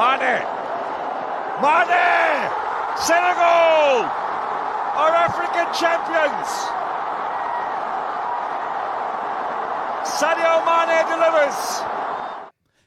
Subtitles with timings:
[0.00, 0.36] Mane!
[1.62, 2.06] Mane!
[3.08, 3.90] Senegal
[5.02, 6.50] are African champions!
[10.18, 11.58] Sadio Mane delivers!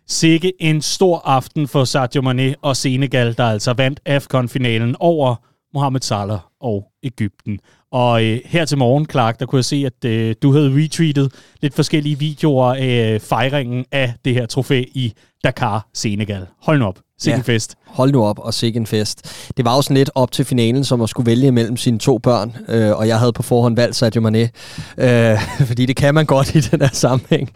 [0.07, 5.35] Sikke en stor aften for Sadio Mane og Senegal, der altså vandt AFCON-finalen over
[5.73, 7.59] Mohamed Salah og Ægypten.
[7.91, 11.33] Og øh, her til morgen, Clark, der kunne jeg se, at øh, du havde retweetet
[11.61, 16.47] lidt forskellige videoer af øh, fejringen af det her trofæ i Dakar, Senegal.
[16.61, 16.99] Hold nu op.
[17.19, 17.53] Sikke ja.
[17.53, 17.75] fest.
[17.85, 19.49] Hold nu op, og sikke en fest.
[19.57, 22.17] Det var jo sådan lidt op til finalen, som at skulle vælge mellem sine to
[22.17, 24.49] børn, øh, og jeg havde på forhånd valgt Sadio Mane,
[24.97, 27.49] øh, fordi det kan man godt i den her sammenhæng.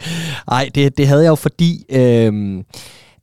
[0.49, 2.63] Nej, det, det havde jeg jo fordi, øh,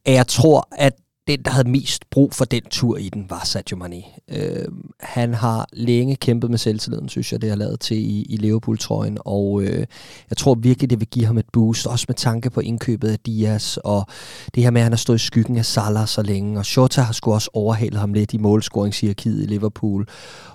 [0.07, 0.93] at jeg tror, at
[1.29, 4.03] den, der havde mest brug for den tur i den, var Sadio Mane.
[4.29, 4.65] Øh,
[5.01, 9.19] han har længe kæmpet med selvtilliden, synes jeg, det har lavet til i, i Liverpool-trøjen,
[9.21, 9.87] og øh,
[10.31, 13.19] jeg tror virkelig, det vil give ham et boost, også med tanke på indkøbet af
[13.19, 14.07] Diaz, og
[14.55, 17.01] det her med, at han har stået i skyggen af Salah så længe, og Shota
[17.01, 20.07] har sgu også overhalet ham lidt i målscoringshierarkiet i Liverpool,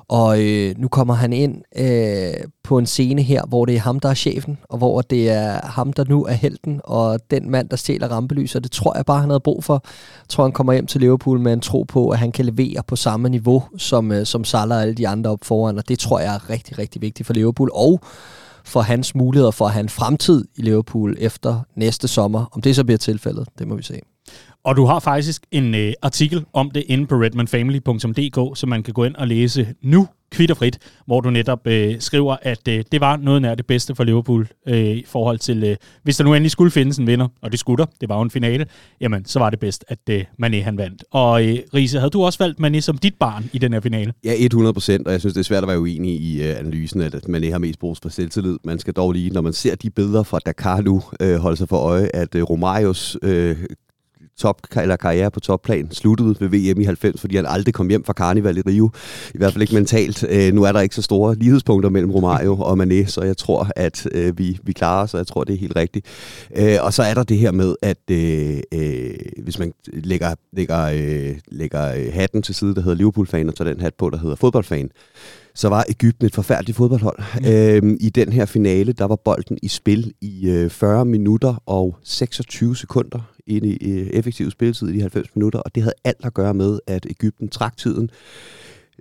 [0.08, 4.00] og øh, nu kommer han ind øh, på en scene her, hvor det er ham,
[4.00, 7.70] der er chefen, og hvor det er ham, der nu er helten, og den mand,
[7.70, 9.84] der stjæler rampelys, og det tror jeg bare, han havde brug for.
[9.84, 12.84] Jeg tror, han kommer hjem til Liverpool med en tro på, at han kan levere
[12.88, 16.00] på samme niveau, som, øh, som Salah og alle de andre op foran, og det
[16.00, 18.00] tror jeg er rigtig, rigtig vigtigt for Liverpool, og
[18.66, 22.46] for hans muligheder for at have en fremtid i Liverpool efter næste sommer.
[22.52, 24.00] Om det så bliver tilfældet, det må vi se.
[24.66, 28.94] Og du har faktisk en øh, artikel om det inde på redmanfamily.dk, som man kan
[28.94, 33.18] gå ind og læse nu, kvitterfrit, hvor du netop øh, skriver, at øh, det var
[33.18, 36.52] noget nær det bedste for Liverpool øh, i forhold til, øh, hvis der nu endelig
[36.52, 38.66] skulle findes en vinder, og det skulle der, det var jo en finale,
[39.02, 41.04] jamen så var det bedst, at øh, Mané han vandt.
[41.12, 44.14] Og øh, Riese, havde du også valgt Mané som dit barn i den her finale?
[44.24, 47.02] Ja, 100 procent, og jeg synes, det er svært at være uenig i øh, analysen,
[47.02, 48.58] at Mané har mest brug for selvtillid.
[48.64, 51.70] Man skal dog lige, når man ser de billeder fra Dakar nu, øh, holde sig
[51.70, 53.58] for øje, at øh, Romarios øh,
[54.38, 58.04] top, eller karriere på topplan sluttede ved VM i 90, fordi han aldrig kom hjem
[58.04, 58.92] fra Carnival i Rio.
[59.34, 60.26] I hvert fald ikke mentalt.
[60.30, 63.68] Øh, nu er der ikke så store lighedspunkter mellem Romario og Mané, så jeg tror,
[63.76, 66.06] at øh, vi, vi klarer os, og jeg tror, det er helt rigtigt.
[66.58, 70.82] Øh, og så er der det her med, at øh, øh, hvis man lægger, lægger,
[70.82, 74.18] øh, lægger øh, hatten til side, der hedder Liverpool-fan, og tager den hat på, der
[74.18, 74.90] hedder fodboldfan,
[75.56, 77.20] så var Ægypten et forfærdeligt fodboldhold.
[77.40, 77.48] Mm.
[77.48, 81.98] Øhm, I den her finale, der var bolden i spil i øh, 40 minutter og
[82.04, 86.34] 26 sekunder ind i effektiv spilletid i de 90 minutter, og det havde alt at
[86.34, 88.10] gøre med, at Ægypten trak tiden,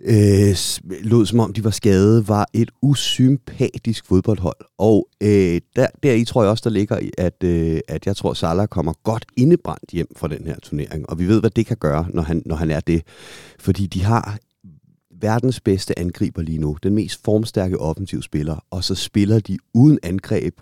[0.05, 0.57] øh,
[1.03, 4.57] lod som om de var skadet, var et usympatisk fodboldhold.
[4.79, 8.69] Og øh, der, deri tror jeg også, der ligger, at, øh, at jeg tror, Salah
[8.69, 11.11] kommer godt indebrændt hjem fra den her turnering.
[11.11, 13.03] Og vi ved, hvad det kan gøre, når han, når han er det.
[13.59, 14.39] Fordi de har
[15.21, 20.55] verdens bedste angriber lige nu, den mest formstærke offensivspiller, og så spiller de uden angreb,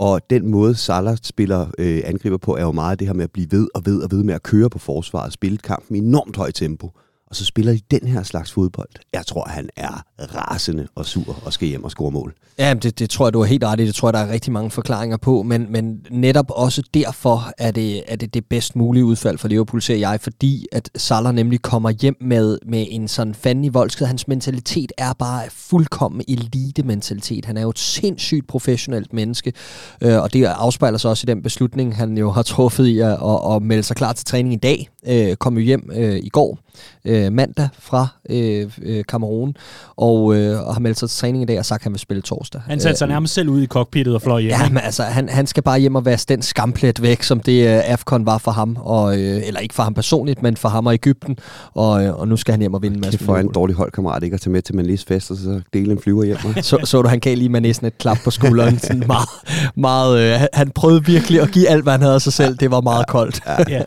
[0.00, 3.30] og den måde, Salah spiller øh, angriber på, er jo meget det her med at
[3.30, 6.36] blive ved og ved og ved med at køre på forsvaret, spille kampen i enormt
[6.36, 6.90] højt tempo
[7.30, 8.88] og så spiller de den her slags fodbold.
[9.12, 12.34] Jeg tror, han er rasende og sur og skal hjem og score mål.
[12.58, 13.86] Ja, det, det tror jeg, du er helt ret i.
[13.86, 17.70] Det tror jeg, der er rigtig mange forklaringer på, men, men netop også derfor er
[17.70, 21.62] det, er det det bedst mulige udfald for Liverpool, ser jeg, fordi at Salah nemlig
[21.62, 24.06] kommer hjem med, med en sådan fanden i voldsked.
[24.06, 27.44] Hans mentalitet er bare fuldkommen elite-mentalitet.
[27.44, 29.52] Han er jo et sindssygt professionelt menneske,
[30.00, 33.10] øh, og det afspejler sig også i den beslutning, han jo har truffet i at,
[33.12, 34.88] at, at melde sig klar til træning i dag.
[35.08, 36.58] Øh, kom jo hjem øh, i går
[37.04, 39.56] øh, mandag fra øh, øh, Kamerun,
[39.96, 42.00] og, øh, og har meldt sig til træning i dag og sagt, at han vil
[42.00, 42.60] spille torsdag.
[42.66, 44.50] Han satte sig øh, nærmest selv ud i cockpittet og fløj hjem.
[44.50, 47.64] Ja, men altså, han, han skal bare hjem og vaske den skamplet væk, som det
[47.64, 50.86] uh, AFCON var for ham, og, øh, eller ikke for ham personligt, men for ham
[50.86, 51.38] og Ægypten,
[51.74, 54.22] og, øh, og nu skal han hjem og vinde en masse for en dårlig holdkammerat
[54.22, 56.38] ikke at tage med til Manis fest, og så dele en flyver hjem.
[56.62, 59.28] så, så du, han gav lige Manis et klap på skulderen, sådan meget,
[59.74, 62.70] meget øh, han prøvede virkelig at give alt, hvad han havde af sig selv, det
[62.70, 63.40] var meget koldt.
[63.68, 63.82] ja.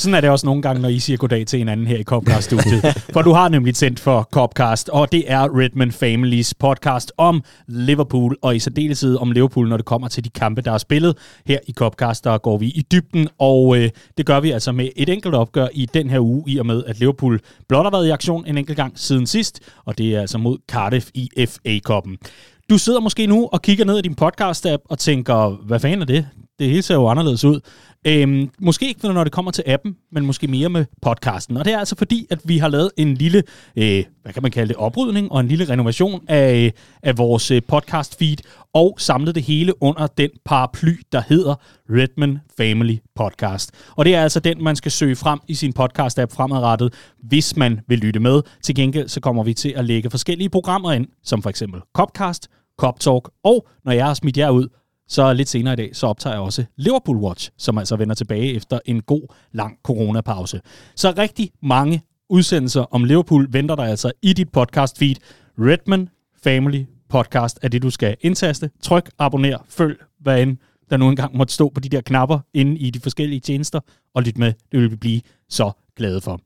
[0.00, 2.82] Sådan er det også nogle gange, når I siger goddag til hinanden her i Copcast-studiet.
[3.14, 8.36] for du har nemlig sendt for Copcast, og det er Redman Families podcast om Liverpool,
[8.42, 11.16] og i særdeleshed om Liverpool, når det kommer til de kampe, der er spillet.
[11.46, 14.88] Her i Copcast, der går vi i dybden, og øh, det gør vi altså med
[14.96, 18.06] et enkelt opgør i den her uge, i og med, at Liverpool blot har været
[18.06, 22.18] i aktion en enkelt gang siden sidst, og det er altså mod Cardiff i FA-koppen.
[22.70, 26.06] Du sidder måske nu og kigger ned i din podcast-app og tænker, hvad fanden er
[26.06, 26.26] det?
[26.60, 27.60] Det hele ser jo anderledes ud.
[28.06, 31.56] Øhm, måske ikke når det kommer til appen, men måske mere med podcasten.
[31.56, 33.42] Og det er altså fordi, at vi har lavet en lille,
[33.76, 36.72] øh, hvad kan man kalde det, oprydning og en lille renovation af, øh,
[37.02, 38.36] af vores øh, podcast feed
[38.74, 41.54] og samlet det hele under den paraply, der hedder
[41.90, 43.70] Redman Family Podcast.
[43.96, 47.80] Og det er altså den, man skal søge frem i sin podcast-app fremadrettet, hvis man
[47.88, 48.42] vil lytte med.
[48.62, 52.48] Til gengæld så kommer vi til at lægge forskellige programmer ind, som for eksempel Copcast,
[52.78, 54.68] Cop Talk, og når jeg har smidt jer ud,
[55.10, 58.54] så lidt senere i dag, så optager jeg også Liverpool Watch, som altså vender tilbage
[58.54, 60.60] efter en god, lang coronapause.
[60.96, 65.14] Så rigtig mange udsendelser om Liverpool venter der altså i dit podcast feed.
[65.58, 66.08] Redman
[66.42, 68.70] Family Podcast er det, du skal indtaste.
[68.82, 70.56] Tryk, abonner, følg, hvad end
[70.90, 73.80] der nu engang måtte stå på de der knapper inde i de forskellige tjenester,
[74.14, 74.52] og lyt med.
[74.72, 76.40] Det vil vi blive så glade for.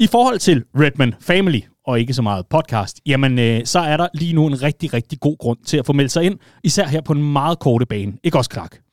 [0.00, 4.08] I forhold til Redman Family, og ikke så meget podcast, jamen øh, så er der
[4.14, 7.00] lige nu en rigtig, rigtig god grund til at få meldt sig ind, især her
[7.00, 8.12] på en meget korte bane.
[8.24, 8.87] Ikke også, Krak?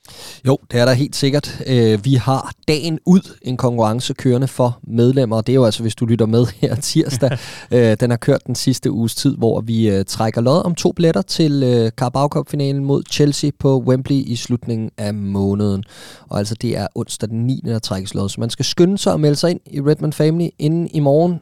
[0.48, 1.62] Jo, det er der helt sikkert.
[1.68, 5.82] Øh, vi har dagen ud en konkurrence kørende for medlemmer, og det er jo altså,
[5.82, 7.38] hvis du lytter med her tirsdag.
[7.72, 10.92] Øh, den har kørt den sidste uges tid, hvor vi øh, trækker lod om to
[10.92, 15.84] billetter til Carabao Cup-finalen mod Chelsea på Wembley i slutningen af måneden.
[16.30, 17.62] Og altså, det er onsdag den 9.
[17.66, 20.48] der trækkes lod, så man skal skynde sig at melde sig ind i Redman Family
[20.60, 21.40] inden i morgen.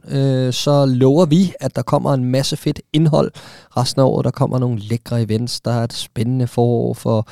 [0.51, 3.31] Så lover vi, at der kommer en masse fedt indhold
[3.77, 4.25] resten af året.
[4.25, 7.27] Der kommer nogle lækre events, der er et spændende forår for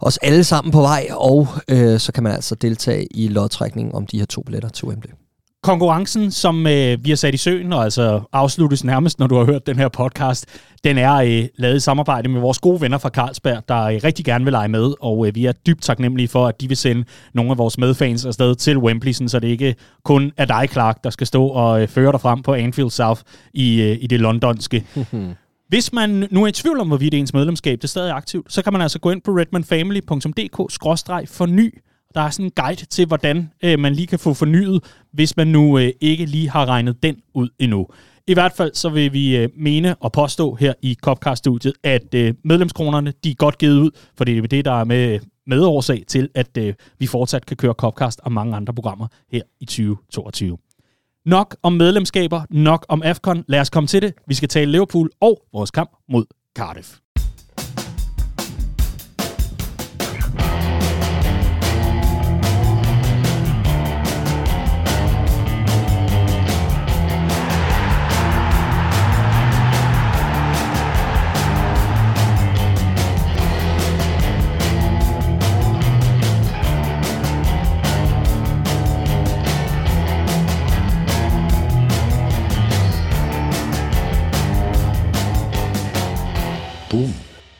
[0.00, 4.06] os alle sammen på vej, og øh, så kan man altså deltage i lodtrækningen om
[4.06, 5.10] de her to billetter til Wembley.
[5.62, 9.44] Konkurrencen, som øh, vi har sat i søen, og altså afsluttes nærmest, når du har
[9.44, 10.46] hørt den her podcast,
[10.84, 14.24] den er øh, lavet i samarbejde med vores gode venner fra Carlsberg, der øh, rigtig
[14.24, 17.04] gerne vil lege med, og øh, vi er dybt taknemmelige for, at de vil sende
[17.34, 19.74] nogle af vores medfans afsted til Wembley, så det ikke
[20.04, 23.20] kun er dig, Clark, der skal stå og øh, føre dig frem på Anfield South
[23.54, 24.84] i, øh, i det londonske.
[25.68, 28.72] Hvis man nu er i tvivl om, hvorvidt ens medlemskab er stadig aktivt, så kan
[28.72, 31.82] man altså gå ind på redmanfamily.dk-forny.
[32.14, 35.46] Der er sådan en guide til, hvordan øh, man lige kan få fornyet, hvis man
[35.46, 37.86] nu øh, ikke lige har regnet den ud endnu.
[38.26, 42.34] I hvert fald så vil vi øh, mene og påstå her i Copcast-studiet, at øh,
[42.44, 46.28] medlemskronerne de er godt givet ud, for det er det, der er med medårsag til,
[46.34, 50.58] at øh, vi fortsat kan køre Copcast og mange andre programmer her i 2022.
[51.28, 53.44] Nok om medlemskaber, nok om AFCON.
[53.48, 54.14] Lad os komme til det.
[54.26, 56.24] Vi skal tale Liverpool og vores kamp mod
[56.58, 56.98] Cardiff.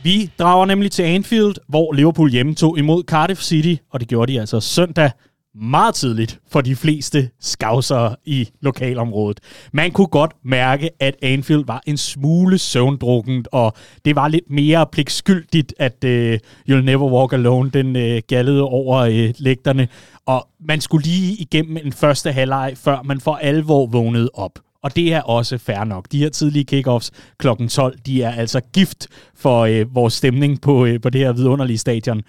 [0.08, 4.32] Vi drager nemlig til Anfield, hvor Liverpool hjemme tog imod Cardiff City, og det gjorde
[4.32, 5.10] de altså søndag
[5.54, 9.40] meget tidligt for de fleste skavsere i lokalområdet.
[9.72, 13.72] Man kunne godt mærke, at Anfield var en smule søvndrukkent, og
[14.04, 16.34] det var lidt mere pligtskyldigt, at uh,
[16.70, 19.88] You'll Never Walk Alone, den uh, gallede over uh, lægterne.
[20.26, 24.58] Og man skulle lige igennem en første halvleg, før man for alvor vågnede op.
[24.82, 26.12] Og det er også fair nok.
[26.12, 27.48] De her tidlige kickoffs kl.
[27.68, 31.78] 12, de er altså gift for øh, vores stemning på, øh, på det her vidunderlige
[31.78, 32.22] stadion.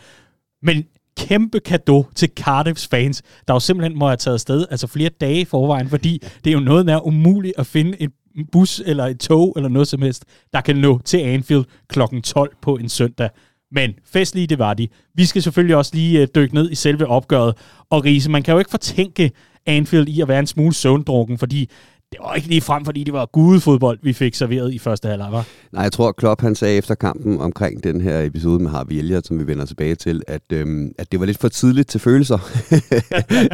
[0.61, 0.83] Men
[1.17, 5.41] kæmpe gave til Cardiffs fans, der jo simpelthen må have taget afsted altså flere dage
[5.41, 8.11] i forvejen, fordi det er jo noget nær umuligt at finde en
[8.51, 11.99] bus eller et tog eller noget som helst, der kan nå til Anfield kl.
[12.23, 13.29] 12 på en søndag.
[13.71, 14.87] Men festlige, det var de.
[15.15, 17.55] Vi skal selvfølgelig også lige øh, dykke ned i selve opgøret.
[17.89, 19.31] Og Riese, man kan jo ikke fortænke
[19.65, 21.69] Anfield i at være en smule søvndrukken, fordi
[22.11, 25.31] det var ikke lige frem, fordi det var gudefodbold, vi fik serveret i første halvleg,
[25.31, 25.45] var?
[25.71, 29.27] Nej, jeg tror, Klopp han sagde efter kampen omkring den her episode med Harvey Elliott,
[29.27, 32.37] som vi vender tilbage til, at, øhm, at det var lidt for tidligt til følelser.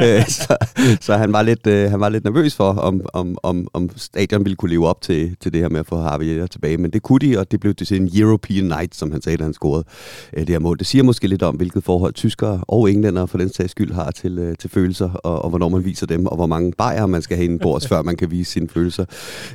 [0.02, 0.56] Øh, så,
[1.00, 4.44] så han, var lidt, øh, han var lidt nervøs for, om, om, om, om stadion
[4.44, 6.76] ville kunne leve op til, til det her med at få Harvey Elliott tilbage.
[6.76, 9.42] Men det kunne de, og det blev til en European Night, som han sagde, da
[9.42, 9.84] han scorede
[10.32, 10.78] øh, det her mål.
[10.78, 14.10] Det siger måske lidt om, hvilket forhold tyskere og englænder for den sags skyld har
[14.10, 17.22] til, øh, til følelser, og, og hvornår man viser dem, og hvor mange bajer man
[17.22, 19.04] skal have indenbords, før man kan vise sine følelser følelser.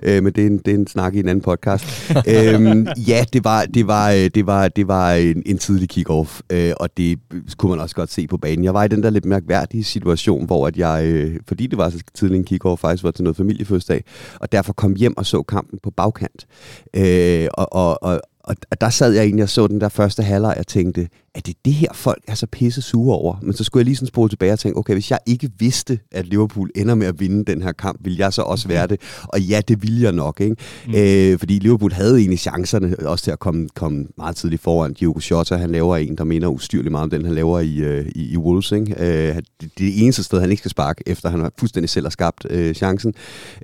[0.04, 1.86] Øh, men det er, en, det er en snak i en anden podcast.
[2.36, 6.42] øhm, ja, det var, det var, øh, det var, det var en, en tidlig kick-off,
[6.50, 7.20] øh, og det
[7.58, 8.66] kunne man også godt se på banen.
[8.66, 11.90] Jeg var i den der lidt mærkværdige situation, hvor at jeg, øh, fordi det var
[11.90, 14.04] så tidlig en kick-off, faktisk var til noget familiefødselsdag,
[14.40, 16.48] og derfor kom hjem og så kampen på bagkant.
[16.94, 20.56] Øh, og, og, og, og der sad jeg egentlig og så den der første halvleg
[20.60, 23.36] og tænkte, er det det her, folk er så pisse sure over?
[23.42, 26.00] Men så skulle jeg lige sådan spole tilbage og tænke, okay, hvis jeg ikke vidste,
[26.12, 29.02] at Liverpool ender med at vinde den her kamp, vil jeg så også være det?
[29.24, 30.56] Og ja, det ville jeg nok, ikke?
[30.88, 30.94] Mm.
[30.96, 34.94] Øh, fordi Liverpool havde egentlig chancerne også til at komme, komme meget tidligt foran.
[34.94, 38.06] Diogo Jota, han laver en, der minder ustyrligt meget om den, han laver i, øh,
[38.16, 38.96] i, i Wolves, ikke?
[39.00, 42.06] Øh, det, er det eneste sted, han ikke skal sparke, efter han har fuldstændig selv
[42.06, 43.14] har skabt øh, chancen.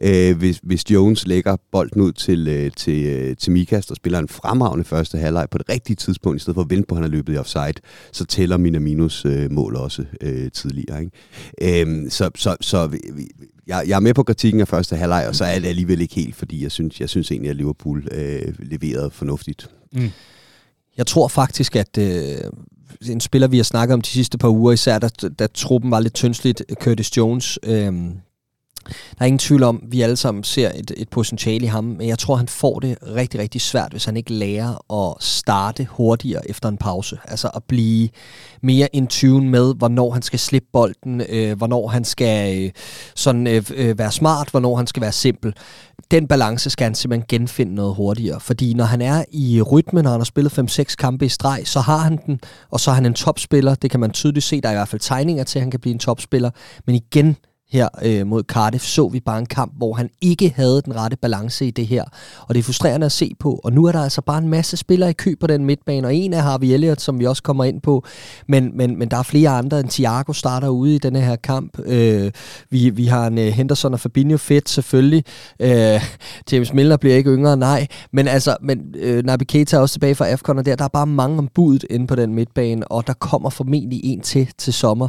[0.01, 4.19] Øh, hvis, hvis Jones lægger bolden ud til, øh, til, øh, til Mikas, der spiller
[4.19, 6.97] en fremragende første halvleg på det rigtige tidspunkt, i stedet for at vente på, at
[6.97, 10.99] han har løbet i offside site, så tæller Minaminos øh, mål også øh, tidligere.
[10.99, 11.81] Ikke?
[11.81, 12.99] Øhm, så så, så vi,
[13.67, 16.15] jeg, jeg er med på kritikken af første halvleg, og så er det alligevel ikke
[16.15, 19.69] helt, fordi jeg synes, jeg synes egentlig, at Liverpool øh, leverede fornuftigt.
[19.91, 20.09] Mm.
[20.97, 22.51] Jeg tror faktisk, at øh,
[23.09, 25.09] en spiller, vi har snakket om de sidste par uger, især da,
[25.39, 27.93] da truppen var lidt tyndsligt, Curtis Jones, øh,
[28.87, 31.83] der er ingen tvivl om, at vi alle sammen ser et, et potentiale i ham,
[31.83, 35.87] men jeg tror, han får det rigtig, rigtig svært, hvis han ikke lærer at starte
[35.89, 37.17] hurtigere efter en pause.
[37.23, 38.09] Altså at blive
[38.61, 42.71] mere in tune med, hvornår han skal slippe bolden, øh, hvornår han skal øh,
[43.15, 45.53] sådan, øh, øh være smart, hvornår han skal være simpel.
[46.11, 50.11] Den balance skal han simpelthen genfinde noget hurtigere, fordi når han er i rytmen, og
[50.11, 52.39] han har spillet 5-6 kampe i streg, så har han den,
[52.69, 53.75] og så er han en topspiller.
[53.75, 55.79] Det kan man tydeligt se, der er i hvert fald tegninger til, at han kan
[55.79, 56.49] blive en topspiller.
[56.85, 57.37] Men igen,
[57.69, 61.17] her øh, mod Cardiff, så vi bare en kamp, hvor han ikke havde den rette
[61.17, 62.03] balance i det her.
[62.47, 63.59] Og det er frustrerende at se på.
[63.63, 66.15] Og nu er der altså bare en masse spillere i kø på den midtbane, og
[66.15, 68.03] en af Harvey Elliott, som vi også kommer ind på.
[68.47, 71.79] Men, men, men der er flere andre end Thiago starter ude i denne her kamp.
[71.85, 72.31] Øh,
[72.69, 75.23] vi, vi har en uh, Henderson og Fabinho fedt selvfølgelig.
[75.59, 76.01] Øh,
[76.51, 77.87] James Milner bliver ikke yngre, nej.
[78.11, 80.89] Men altså, men, øh, Naby Keita er også tilbage fra AFCON, og der, der er
[80.89, 84.73] bare mange om budet inde på den midtbane, og der kommer formentlig en til til
[84.73, 85.07] sommer.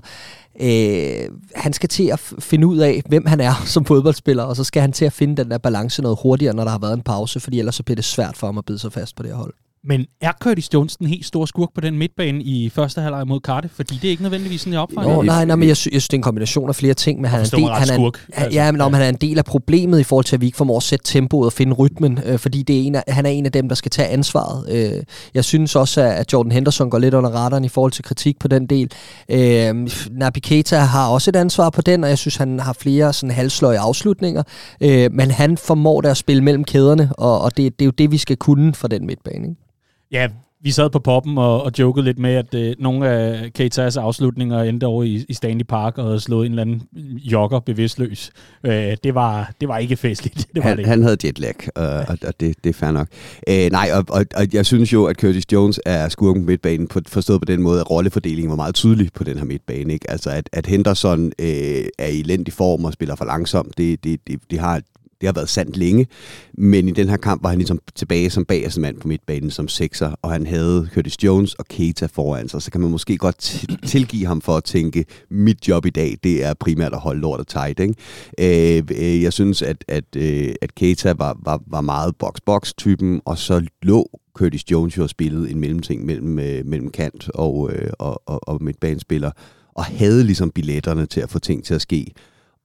[0.61, 4.65] Øh, han skal til at finde ud af, hvem han er som fodboldspiller, og så
[4.65, 7.03] skal han til at finde den der balance noget hurtigere, når der har været en
[7.03, 9.31] pause, fordi ellers så bliver det svært for ham at bide sig fast på det
[9.31, 9.55] her hold.
[9.85, 13.41] Men er Curtis Jones den helt store skurk på den midtbane i første halvleg mod
[13.41, 13.75] Cardiff?
[13.75, 16.03] Fordi det er ikke nødvendigvis sådan, jeg opfatter Nå, nej, nej, men jeg, synes, jeg
[16.03, 17.21] synes, det er en kombination af flere ting.
[17.21, 18.59] Men han er, en del, han er, skurk, altså.
[18.61, 18.89] ja, men, ja.
[18.89, 21.05] han er en del af problemet i forhold til, at vi ikke formår at sætte
[21.05, 23.69] tempoet og finde rytmen, øh, fordi det er en af, han er en af dem,
[23.69, 24.73] der skal tage ansvaret.
[24.73, 25.03] Øh,
[25.35, 28.49] jeg synes også, at Jordan Henderson går lidt under radaren i forhold til kritik på
[28.49, 28.93] den del.
[29.31, 33.13] Øh, Naby Keita har også et ansvar på den, og jeg synes, han har flere
[33.13, 34.43] sådan halvsløje afslutninger,
[34.81, 37.93] øh, men han formår der at spille mellem kæderne, og, og det, det er jo
[37.99, 39.49] det, vi skal kunne for den midtbane.
[39.49, 39.69] Ikke?
[40.13, 40.29] Ja,
[40.61, 44.63] vi sad på poppen og, og jokede lidt med, at øh, nogle af Keitas afslutninger
[44.63, 46.83] endte over i, i Stanley Park og havde slået en eller anden
[47.19, 48.31] jogger bevidstløs.
[48.65, 50.37] Øh, det, var, det var ikke festligt.
[50.55, 53.09] Det var han, det han havde jetlag, øh, og, og det, det er fair nok.
[53.49, 56.87] Øh, nej, og, og, og jeg synes jo, at Curtis Jones er skurken på midtbanen,
[56.87, 59.93] på, forstået på den måde, at rollefordelingen var meget tydelig på den her midtbane.
[59.93, 60.11] Ikke?
[60.11, 64.21] Altså, at, at Henderson øh, er i elendig form og spiller for langsomt, det, det,
[64.27, 64.81] det, det har
[65.21, 66.07] det har været sandt længe,
[66.55, 69.69] men i den her kamp var han ligesom tilbage som bagerste mand på midtbanen som
[69.69, 73.67] sekser, og han havde Curtis Jones og Keita foran sig, så kan man måske godt
[73.87, 77.47] tilgive ham for at tænke, mit job i dag, det er primært at holde lortet
[77.47, 77.81] tight.
[77.81, 77.95] Ikke?
[78.41, 83.39] Øh, øh jeg synes, at, at, øh, at Keita var, var, var meget box-box-typen, og
[83.39, 87.91] så lå Curtis Jones jo og spillede en mellemting mellem, øh, mellem kant og, øh,
[87.99, 89.31] og, og, og midtbanespiller,
[89.75, 92.13] og havde ligesom billetterne til at få ting til at ske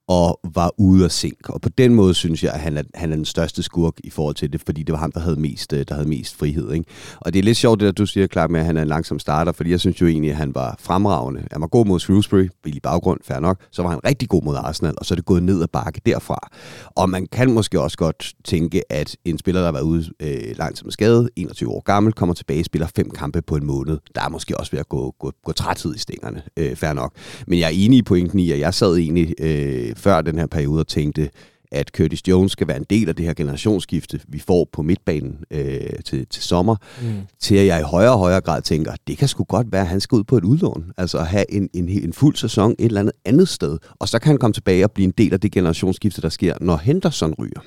[0.07, 1.50] og var ude at sink.
[1.50, 4.10] Og på den måde synes jeg, at han er, han er den største skurk i
[4.10, 6.72] forhold til det, fordi det var ham, der havde mest, øh, der havde mest frihed.
[6.72, 6.86] Ikke?
[7.17, 8.88] Og det er lidt sjovt, det der du siger, klart med, at han er en
[8.88, 11.43] langsom starter, fordi jeg synes jo egentlig, at han var fremragende.
[11.51, 13.57] Han var god mod Shrewsbury, i baggrund, fair nok.
[13.72, 16.01] Så var han rigtig god mod Arsenal, og så er det gået ned ad bakke
[16.05, 16.50] derfra.
[16.95, 20.57] Og man kan måske også godt tænke, at en spiller, der har været ude øh,
[20.57, 23.98] langt som skade, 21 år gammel, kommer tilbage og spiller fem kampe på en måned.
[24.15, 27.13] Der er måske også ved at gå, gå, gå træthed i stængerne, øh, fair nok.
[27.48, 30.48] Men jeg er enig i pointen i, at jeg sad egentlig øh, før den her
[30.48, 31.29] periode og tænkte,
[31.74, 35.43] at Curtis Jones skal være en del af det her generationsskifte, vi får på midtbanen
[35.51, 37.13] øh, til, til sommer, mm.
[37.39, 39.88] til at jeg i højere og højere grad tænker, det kan sgu godt være, at
[39.88, 40.91] han skal ud på et udlån.
[40.98, 43.77] Altså at have en, en, en fuld sæson et eller andet andet sted.
[44.00, 46.57] Og så kan han komme tilbage og blive en del af det generationsskifte, der sker,
[46.62, 47.62] når Henderson ryger.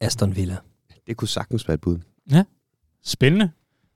[0.00, 0.56] Aston Villa.
[1.06, 1.98] Det kunne sagtens være et bud.
[2.30, 2.44] Ja,
[3.04, 3.50] spændende.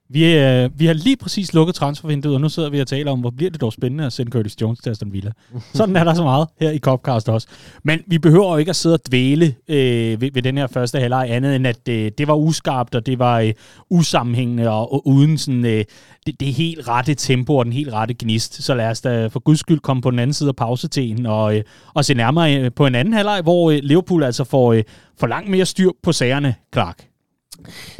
[0.09, 3.19] Vi, øh, vi har lige præcis lukket transfervinduet, og nu sidder vi og taler om,
[3.19, 5.31] hvor bliver det dog spændende at sende Curtis Jones til Aston Villa.
[5.73, 7.47] Sådan er der så meget her i Copcast også.
[7.83, 10.99] Men vi behøver jo ikke at sidde og dvæle øh, ved, ved den her første
[10.99, 13.53] halvleg andet end at øh, det var uskarpt, og det var øh,
[13.89, 15.83] usammenhængende, og, og uden sådan, øh,
[16.25, 18.63] det, det helt rette tempo og den helt rette gnist.
[18.63, 21.57] Så lad os da for guds skyld komme på den anden side af pausetenen og,
[21.57, 24.83] øh, og se nærmere øh, på en anden halvleg, hvor øh, Liverpool altså får, øh,
[25.19, 27.14] får langt mere styr på sagerne, Clark.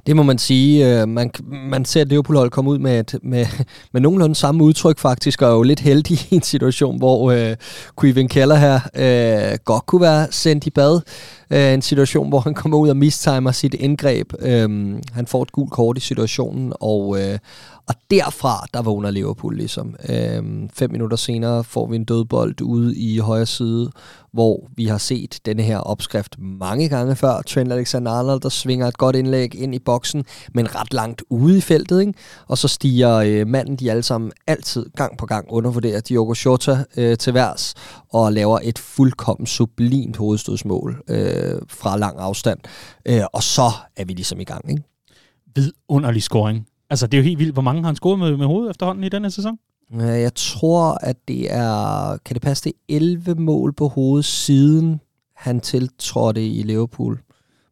[0.08, 1.02] Det må man sige.
[1.02, 3.46] Øh, man, man ser Liverpool-hold komme ud med, et, med,
[3.94, 7.56] med nogenlunde samme udtryk faktisk, og er jo lidt heldig i en situation, hvor øh,
[8.02, 11.02] Kevin Keller her øh, godt kunne være sendt i bad.
[11.52, 14.34] Øh, en situation, hvor han kommer ud og mistimer sit indgreb.
[14.40, 17.40] Øh, han får et gult kort i situationen, og, øh,
[17.88, 19.96] og derfra, der vågner Liverpool ligesom.
[20.10, 23.92] Øhm, fem minutter senere får vi en dødbold ude i højre side,
[24.34, 27.42] hvor vi har set denne her opskrift mange gange før.
[27.42, 31.62] Trent Alexander-Arnold, der svinger et godt indlæg ind i boksen, men ret langt ude i
[31.62, 32.02] feltet.
[32.02, 32.14] Ikke?
[32.48, 36.84] Og så stiger øh, manden, de alle sammen altid gang på gang undervurderer Diogo Jota
[36.98, 37.74] øh, til værs,
[38.10, 41.35] og laver et fuldkommen sublimt hovedstødsmål øh,
[41.70, 42.60] fra lang afstand.
[43.06, 44.70] Øh, og så er vi ligesom i gang.
[44.70, 44.84] Ikke?
[45.56, 47.54] Vidunderlig scoring Altså, det er jo helt vildt.
[47.54, 49.58] Hvor mange har han scoret med, med hovedet efterhånden i denne sæson?
[50.00, 52.18] Jeg tror, at det er...
[52.26, 55.00] Kan det passe, det 11 mål på hovedet, siden
[55.36, 57.20] han tiltrådte i Liverpool.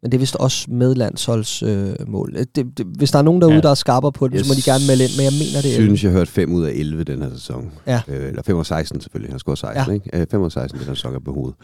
[0.02, 2.36] Men det er vist også med landsholdsmål.
[2.36, 3.62] Øh, det, det, hvis der er nogen derude, ja.
[3.62, 5.70] der er skarpere på det, så må de gerne melde ind, men jeg mener det.
[5.70, 7.72] Jeg synes, jeg har hørt 5 ud af 11 den her sæson.
[7.88, 8.02] Ja.
[8.08, 9.30] Øh, eller 5 ud af 16 selvfølgelig.
[9.30, 9.94] Han har scoret 16, ja.
[9.94, 10.22] ikke?
[10.22, 11.56] Øh, 5 ud af 16 den her sæson er på hovedet.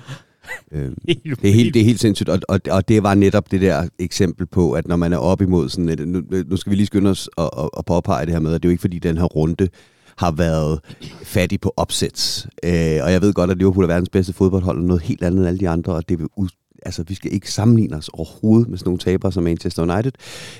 [0.71, 3.61] øh, det, er helt, det er helt sindssygt, og, og, og det var netop det
[3.61, 6.75] der eksempel på, at når man er op imod sådan et, nu, nu skal vi
[6.75, 8.81] lige skynde os og, og, og påpege det her med, at det er jo ikke
[8.81, 9.67] fordi den her runde
[10.17, 10.79] har været
[11.23, 12.47] fattig på opsæts.
[12.63, 15.39] Øh, og jeg ved godt, at Liverpool er verdens bedste fodboldhold, og noget helt andet
[15.39, 16.27] end alle de andre, og det vil
[16.85, 20.11] altså, vi skal ikke sammenligne os overhovedet med sådan nogle tabere som Manchester United.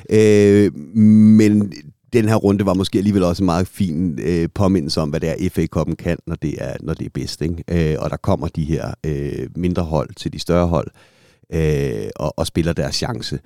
[0.09, 1.73] Øh, men
[2.13, 5.29] den her runde var måske alligevel også en meget fin øh, påmindelse om, hvad det
[5.29, 7.41] er, FA-koppen kan, når det er, når det er bedst.
[7.41, 7.91] Ikke?
[7.91, 10.87] Øh, og der kommer de her øh, mindre hold til de større hold
[11.53, 13.39] øh, og, og spiller deres chance.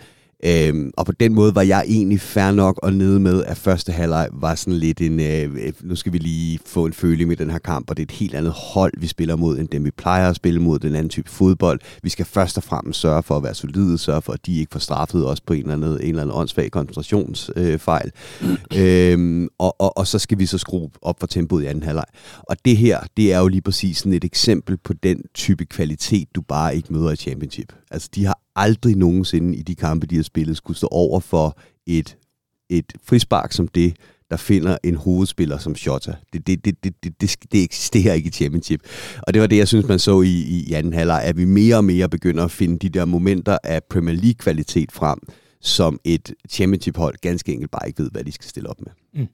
[0.45, 3.91] Øhm, og på den måde var jeg egentlig fair nok og nede med, at første
[3.91, 7.49] halvleg var sådan lidt en, øh, nu skal vi lige få en følge med den
[7.49, 9.91] her kamp, og det er et helt andet hold, vi spiller mod, end dem vi
[9.91, 11.79] plejer at spille mod, den anden type fodbold.
[12.03, 14.71] Vi skal først og fremmest sørge for at være solide, sørge for, at de ikke
[14.71, 18.11] får straffet os på en eller anden, en eller anden åndssvag koncentrationsfejl.
[18.75, 21.83] Øh, øhm, og, og, og så skal vi så skrue op for tempoet i anden
[21.83, 22.05] halvleg.
[22.39, 26.27] Og det her, det er jo lige præcis sådan et eksempel på den type kvalitet,
[26.35, 27.73] du bare ikke møder i Championship.
[27.93, 31.59] Altså, de har aldrig nogensinde i de kampe, de har spillet, skulle stå over for
[31.87, 32.17] et,
[32.69, 33.95] et frispark som det,
[34.29, 36.15] der finder en hovedspiller som Shota.
[36.33, 38.81] Det, det, det, det, det, det, det eksisterer ikke i championship.
[39.27, 41.75] Og det var det, jeg synes, man så i, i anden halvleg, at vi mere
[41.75, 45.19] og mere begynder at finde de der momenter af Premier League-kvalitet frem,
[45.61, 49.21] som et championship-hold ganske enkelt bare ikke ved, hvad de skal stille op med.
[49.21, 49.27] Mm.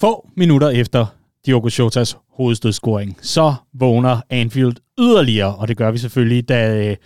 [0.00, 1.06] Få minutter efter
[1.46, 6.96] Diogo Shotas hovedstødscoring, så vågner Anfield yderligere, og det gør vi selvfølgelig, da øh,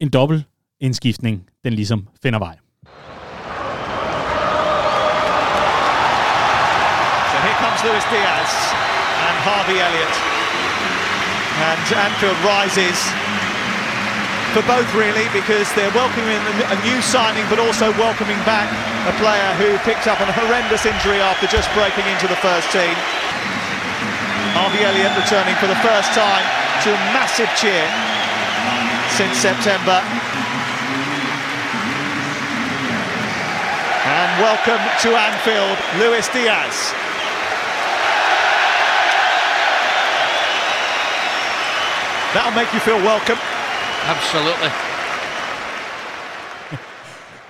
[0.00, 0.44] en dobbelt
[0.80, 2.56] indskiftning, den ligesom finder vej.
[7.30, 8.52] So here comes Luis Diaz
[9.26, 10.16] and Harvey Elliott.
[11.68, 12.98] And Anfield rises
[14.54, 16.40] for both really because they're welcoming
[16.74, 18.68] a new signing but also welcoming back
[19.12, 22.96] a player who picked up a horrendous injury after just breaking into the first team.
[24.54, 26.46] Harvey Elliott returning for the first time
[26.84, 27.86] to a massive cheer
[29.16, 30.02] since September.
[34.04, 36.92] And welcome to Anfield, Luis Diaz.
[42.34, 43.38] That'll make you feel welcome.
[44.04, 44.97] Absolutely.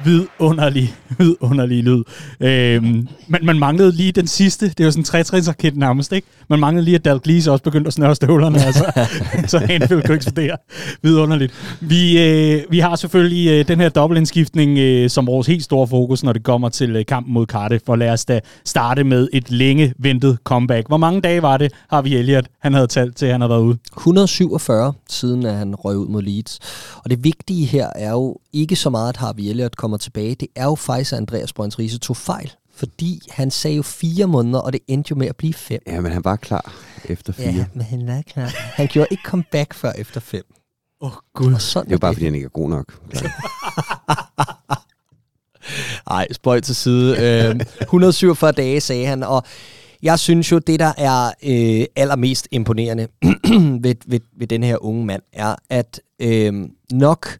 [0.04, 2.02] Vidunderlig, vidunderlig lyd.
[2.40, 4.68] Øhm, man, man manglede lige den sidste.
[4.78, 6.26] Det var sådan en tre nærmest, ikke?
[6.48, 8.84] Man manglede lige, at Dalglish også begyndte at snøre støvlerne, altså.
[9.52, 10.56] så Anfield kunne eksplodere.
[11.02, 11.52] Vidunderligt.
[11.80, 16.24] Vi, øh, vi har selvfølgelig øh, den her dobbeltindskiftning øh, som vores helt store fokus,
[16.24, 17.84] når det kommer til øh, kampen mod Cardiff.
[17.86, 20.88] For lad os da starte med et længe ventet comeback.
[20.88, 23.62] Hvor mange dage var det, har vi Elliot, han havde talt til, han havde været
[23.62, 23.78] ude?
[23.96, 26.58] 147, siden at han røg ud mod Leeds.
[27.04, 30.34] Og det vigtige her er jo ikke så meget, at Harvey Elliott kommer tilbage.
[30.34, 32.52] Det er jo faktisk, at Andreas Brøns Riese tog fejl.
[32.74, 35.80] Fordi han sagde jo fire måneder, og det endte jo med at blive fem.
[35.86, 36.72] Ja, men han var klar
[37.04, 37.52] efter fire.
[37.52, 38.46] Ja, men han var klar.
[38.54, 40.42] Han gjorde ikke comeback før efter fem.
[41.00, 41.54] Åh, oh, gud.
[41.54, 42.16] Og sådan det er jo bare, det.
[42.16, 43.00] fordi han ikke er god nok.
[46.10, 47.16] Nej, spøj til side.
[47.50, 49.42] Øh, 147 dage, sagde han, og
[50.02, 53.08] jeg synes jo, det der er øh, allermest imponerende
[53.82, 57.38] ved, ved, ved den her unge mand, er, at øh, nok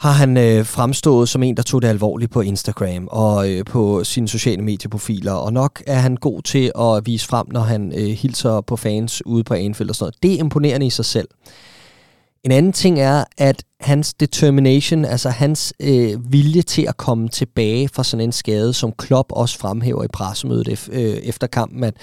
[0.00, 4.04] har han øh, fremstået som en, der tog det alvorligt på Instagram og øh, på
[4.04, 8.08] sine sociale medieprofiler, og nok er han god til at vise frem, når han øh,
[8.08, 10.22] hilser på fans ude på Anfield og sådan noget.
[10.22, 11.28] Det er imponerende i sig selv.
[12.44, 17.88] En anden ting er, at hans determination, altså hans øh, vilje til at komme tilbage
[17.88, 21.94] fra sådan en skade, som Klopp også fremhæver i pressemødet øh, efter kampen, at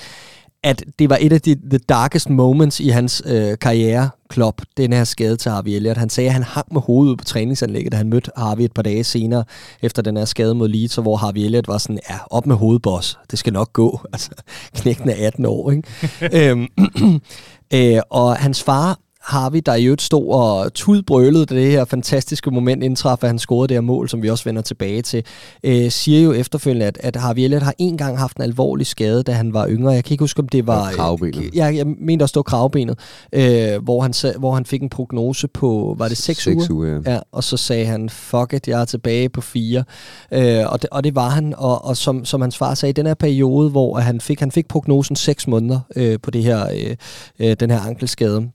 [0.66, 4.94] at det var et af de the darkest moments i hans øh, karriere, Klopp, den
[4.94, 5.98] her skade til Harvey Elliott.
[5.98, 8.82] Han sagde, at han hang med hovedet på træningsanlægget, da han mødte Harvey et par
[8.82, 9.44] dage senere,
[9.82, 12.82] efter den her skade mod Leeds, hvor Harvey Elliott var sådan, ja, op med hovedet,
[12.82, 13.20] boss.
[13.32, 14.00] Det skal nok gå.
[14.14, 14.30] Altså,
[14.76, 15.84] knækken er 18 år, ikke?
[16.52, 16.68] øhm,
[17.74, 22.52] øh, og hans far Harvey, der i øvrigt stod og tudbrølede, da det her fantastiske
[22.52, 25.26] moment indtraf, at han scorede det her mål, som vi også vender tilbage til,
[25.64, 29.24] øh, siger jo efterfølgende, at, at Harvey Elliott har en gang haft en alvorlig skade,
[29.24, 29.92] da han var yngre.
[29.92, 30.92] Jeg kan ikke huske, om det var...
[30.92, 31.38] Kravbenet.
[31.38, 33.00] Øh, ja, jeg mener, der stod kravbenet,
[33.34, 36.72] øh, hvor, han, hvor han fik en prognose på, var det seks, seks uger?
[36.72, 37.14] uger ja.
[37.14, 37.20] ja.
[37.32, 39.84] Og så sagde han, fuck it, jeg er tilbage på fire.
[40.32, 42.94] Øh, og, det, og det var han, og, og som, som hans far sagde, i
[42.94, 46.68] den her periode, hvor han fik, han fik prognosen seks måneder øh, på det her,
[46.74, 46.96] øh,
[47.40, 48.50] øh den her ankelskade,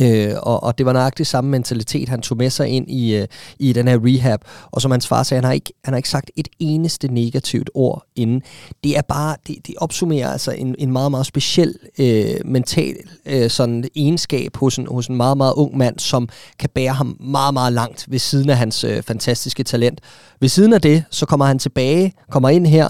[0.00, 3.26] Øh, og, og det var nøjagtigt samme mentalitet, han tog med sig ind i, øh,
[3.58, 4.40] i den her rehab.
[4.70, 7.70] Og som hans far sagde, han har, ikke, han har ikke sagt et eneste negativt
[7.74, 8.42] ord inden.
[8.84, 13.50] Det er bare, det, det opsummerer altså en, en meget, meget speciel øh, mental øh,
[13.50, 17.54] sådan egenskab hos en, hos en meget, meget ung mand, som kan bære ham meget,
[17.54, 20.00] meget langt ved siden af hans øh, fantastiske talent.
[20.40, 22.88] Ved siden af det, så kommer han tilbage, kommer ind her,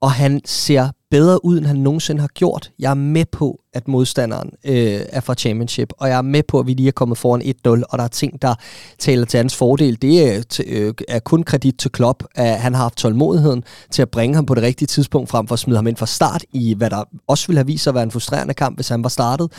[0.00, 2.70] og han ser bedre ud, end han nogensinde har gjort.
[2.78, 6.60] Jeg er med på, at modstanderen øh, er fra championship, og jeg er med på,
[6.60, 8.54] at vi lige er kommet foran 1-0, og der er ting, der
[8.98, 10.02] taler til hans fordel.
[10.02, 14.02] Det er, t- øh, er kun kredit til Klopp, at han har haft tålmodigheden til
[14.02, 16.44] at bringe ham på det rigtige tidspunkt, frem for at smide ham ind fra start
[16.52, 19.02] i, hvad der også ville have vist sig at være en frustrerende kamp, hvis han
[19.02, 19.52] var startet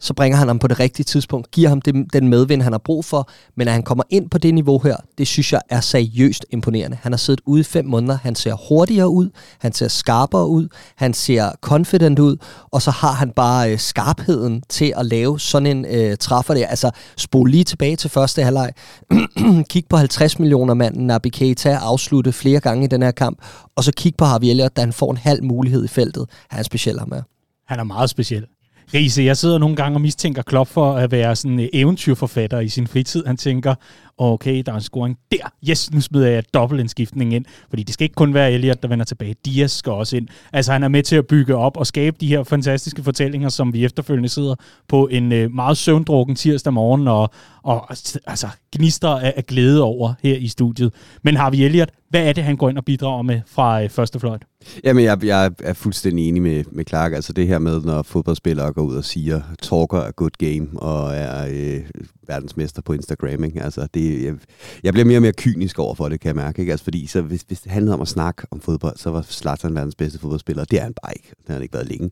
[0.00, 2.78] så bringer han ham på det rigtige tidspunkt, giver ham det, den medvind, han har
[2.78, 5.80] brug for, men at han kommer ind på det niveau her, det synes jeg er
[5.80, 6.98] seriøst imponerende.
[7.02, 10.68] Han har siddet ude i fem måneder, han ser hurtigere ud, han ser skarpere ud,
[10.96, 12.36] han ser confident ud,
[12.70, 16.66] og så har han bare øh, skarpheden til at lave sådan en øh, træffer der.
[16.66, 18.72] Altså, spol lige tilbage til første halvleg,
[19.70, 23.38] kig på 50 millioner manden, Nabi Keita afslutte flere gange i den her kamp,
[23.76, 26.26] og så kig på Harvey Elliott, da han får en halv mulighed i feltet.
[26.50, 27.22] Han er speciel ham er.
[27.66, 28.46] Han er meget speciel.
[28.94, 32.68] Riese, jeg sidder nogle gange og mistænker Klopp for at være sådan en eventyrforfatter i
[32.68, 33.26] sin fritid.
[33.26, 33.74] Han tænker,
[34.18, 35.52] okay, der er en scoring der.
[35.70, 37.44] Yes, nu smider jeg dobbeltindskiftning ind.
[37.68, 39.34] Fordi det skal ikke kun være Elliot, der vender tilbage.
[39.44, 40.28] Dias skal også ind.
[40.52, 43.72] Altså, han er med til at bygge op og skabe de her fantastiske fortællinger, som
[43.72, 44.54] vi efterfølgende sidder
[44.88, 47.30] på en øh, meget søvndrukken tirsdag morgen og,
[47.62, 47.90] og
[48.26, 50.92] altså, gnister af, af glæde over her i studiet.
[51.22, 53.90] Men har vi Elliot, hvad er det, han går ind og bidrager med fra øh,
[53.90, 54.42] første fløjt?
[54.84, 57.12] Jamen, jeg, jeg er fuldstændig enig med, med Clark.
[57.12, 61.14] Altså det her med, når fodboldspillere går ud og siger, talker a good game, og
[61.14, 61.80] er øh,
[62.28, 63.44] verdensmester på Instagram.
[63.44, 63.62] Ikke?
[63.62, 64.34] Altså, det, jeg,
[64.82, 66.60] jeg bliver mere og mere kynisk over for det, kan jeg mærke.
[66.60, 66.72] Ikke?
[66.72, 69.74] Altså, fordi så, hvis, hvis det handlede om at snakke om fodbold, så var Zlatan
[69.74, 70.64] verdens bedste fodboldspiller.
[70.64, 71.28] Det er han bare ikke.
[71.28, 72.10] Det har han ikke været længe.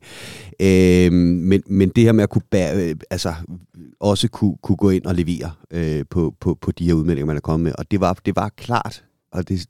[0.59, 3.33] Øh, men, men det her med at kunne bære, øh, altså,
[3.99, 7.35] også kunne, kunne gå ind og levere øh, på, på, på de her udmeldinger, man
[7.35, 7.73] er kommet med.
[7.77, 9.67] Og det var, det var klart, og det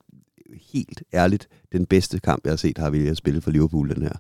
[0.74, 4.02] helt ærligt den bedste kamp, jeg har set, har William spillet spille for Liverpool, den
[4.02, 4.14] her.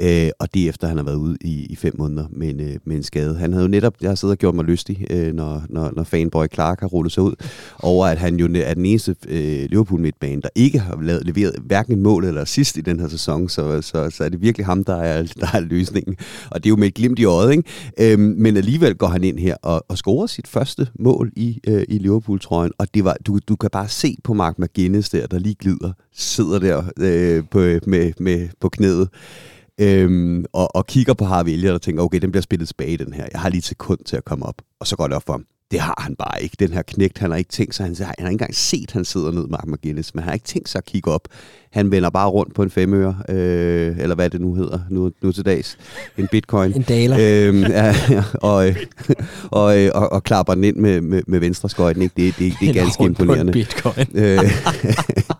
[0.00, 2.76] Øh, og det efter, han har været ude i, i fem måneder med en, øh,
[2.84, 3.38] med en skade.
[3.38, 6.04] Han havde jo netop, jeg har siddet og gjort mig lystig, øh, når, når, når
[6.04, 7.34] fanboy Clark har rullet sig ud,
[7.78, 11.54] over at han jo er den eneste øh, Liverpool midtbane, der ikke har lavet, leveret
[11.64, 14.66] hverken et mål eller sidst i den her sæson, så, så, så er det virkelig
[14.66, 16.16] ham, der er, der er løsningen.
[16.50, 18.12] Og det er jo med et glimt i øjet, ikke?
[18.12, 21.84] Øh, men alligevel går han ind her og, og scorer sit første mål i, øh,
[21.88, 25.38] i Liverpool-trøjen, og det var, du, du kan bare se på Mark McGuinness der, der
[25.38, 29.08] lige glider, sidder der øh, på, med, med, på knæet,
[29.80, 33.12] øhm, og, og kigger på Harvey Elliott og tænker, okay, den bliver spillet tilbage den
[33.12, 33.26] her.
[33.32, 34.62] Jeg har lige et sekund til at komme op.
[34.80, 35.44] Og så går det op for ham.
[35.70, 36.56] Det har han bare ikke.
[36.60, 39.04] Den her knægt, han har ikke tænkt sig, han, han har ikke engang set, han
[39.04, 41.28] sidder ned, Mark McGinnis, men han har ikke tænkt sig at kigge op.
[41.72, 45.32] Han vender bare rundt på en femøre, øh, eller hvad det nu hedder nu, nu
[45.32, 45.78] til dags.
[46.18, 46.72] En bitcoin.
[46.76, 47.16] En daler.
[47.20, 48.54] Øhm, ja, ja, og,
[49.50, 52.02] og, og, og, og klapper den ind med, med, med venstre skøjten.
[52.02, 52.14] Ikke?
[52.16, 53.52] Det, det, det er ganske imponerende.
[53.52, 54.06] bitcoin.
[54.14, 54.38] Øh,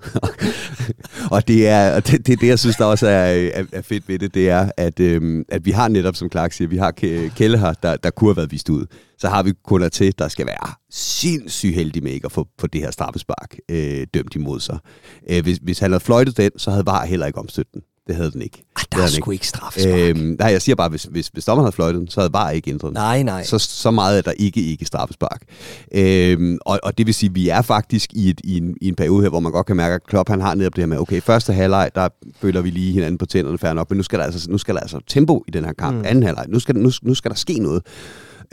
[1.34, 4.18] og det er det, det, det, jeg synes, der også er, er, er fedt ved
[4.18, 6.90] det, det er, at, øhm, at vi har netop, som Clark siger, vi har
[7.36, 8.86] Kelle her, der, der kunne have været vist ud.
[9.18, 12.66] Så har vi kunder til, der skal være sindssygt heldig med ikke at få, få
[12.66, 14.78] det her straffespark øh, dømt imod sig.
[15.30, 17.82] Øh, hvis, hvis han havde fløjtet den, så havde VAR heller ikke omstødt den.
[18.06, 18.64] Det havde den ikke.
[18.92, 19.94] Der er sgu ikke straffespark.
[19.98, 22.70] Øhm, nej, jeg siger bare, hvis, hvis, hvis dommeren havde fløjtet så havde bare ikke
[22.70, 22.92] ændret.
[22.92, 23.44] Nej, nej.
[23.44, 25.42] Så, så meget er der ikke ikke straffespark.
[25.94, 28.88] Øhm, og, og det vil sige, at vi er faktisk i, et, i, en, i
[28.88, 30.86] en periode her, hvor man godt kan mærke, at Klopp han har netop det her
[30.86, 32.08] med, okay, første halvleg, der
[32.40, 34.74] føler vi lige hinanden på tænderne, fair nok, men nu skal der altså, nu skal
[34.74, 35.96] der altså tempo i den her kamp.
[35.96, 36.04] Mm.
[36.04, 37.82] Anden halvleg, nu skal, nu, nu skal der ske noget.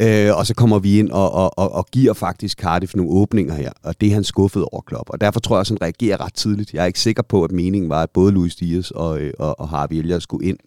[0.02, 3.54] Øh, og så kommer vi ind og, og, og, og giver faktisk Cardiff nogle åbninger
[3.54, 5.10] her, og det er han skuffet over Klopp.
[5.10, 6.74] Og derfor tror jeg at han reagerer ret tidligt.
[6.74, 9.60] Jeg er ikke sikker på, at meningen var, at både Luis Dias og, øh, og,
[9.60, 10.58] og Harvey Elliott skulle ind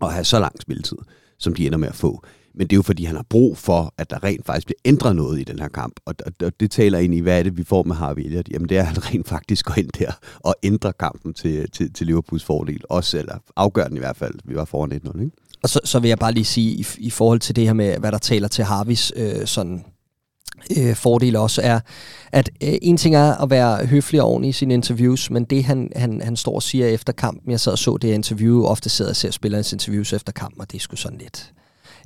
[0.00, 0.98] og have så lang spilletid,
[1.38, 2.22] som de ender med at få.
[2.54, 5.16] Men det er jo fordi, han har brug for, at der rent faktisk bliver ændret
[5.16, 6.00] noget i den her kamp.
[6.06, 8.48] Og og det taler ind i, hvad er det, vi får med Harvey Elliott?
[8.48, 11.92] Jamen det er, at han rent faktisk går ind der og ændrer kampen til, til,
[11.92, 12.82] til Liverpools fordel.
[12.88, 14.34] Også, eller afgør den i hvert fald.
[14.44, 15.36] Vi var foran 1-0, ikke?
[15.62, 17.98] Og så, så vil jeg bare lige sige, i, i forhold til det her med,
[17.98, 19.84] hvad der taler til Harvis øh, sådan
[20.76, 21.80] øh, fordel også er,
[22.32, 25.64] at øh, en ting er at være høflig og ordentlig i sine interviews, men det
[25.64, 28.88] han, han, han står og siger efter kampen, jeg sad og så det interview, ofte
[28.88, 31.52] sidder og ser spillernes interviews efter kampen, og det er sgu sådan lidt,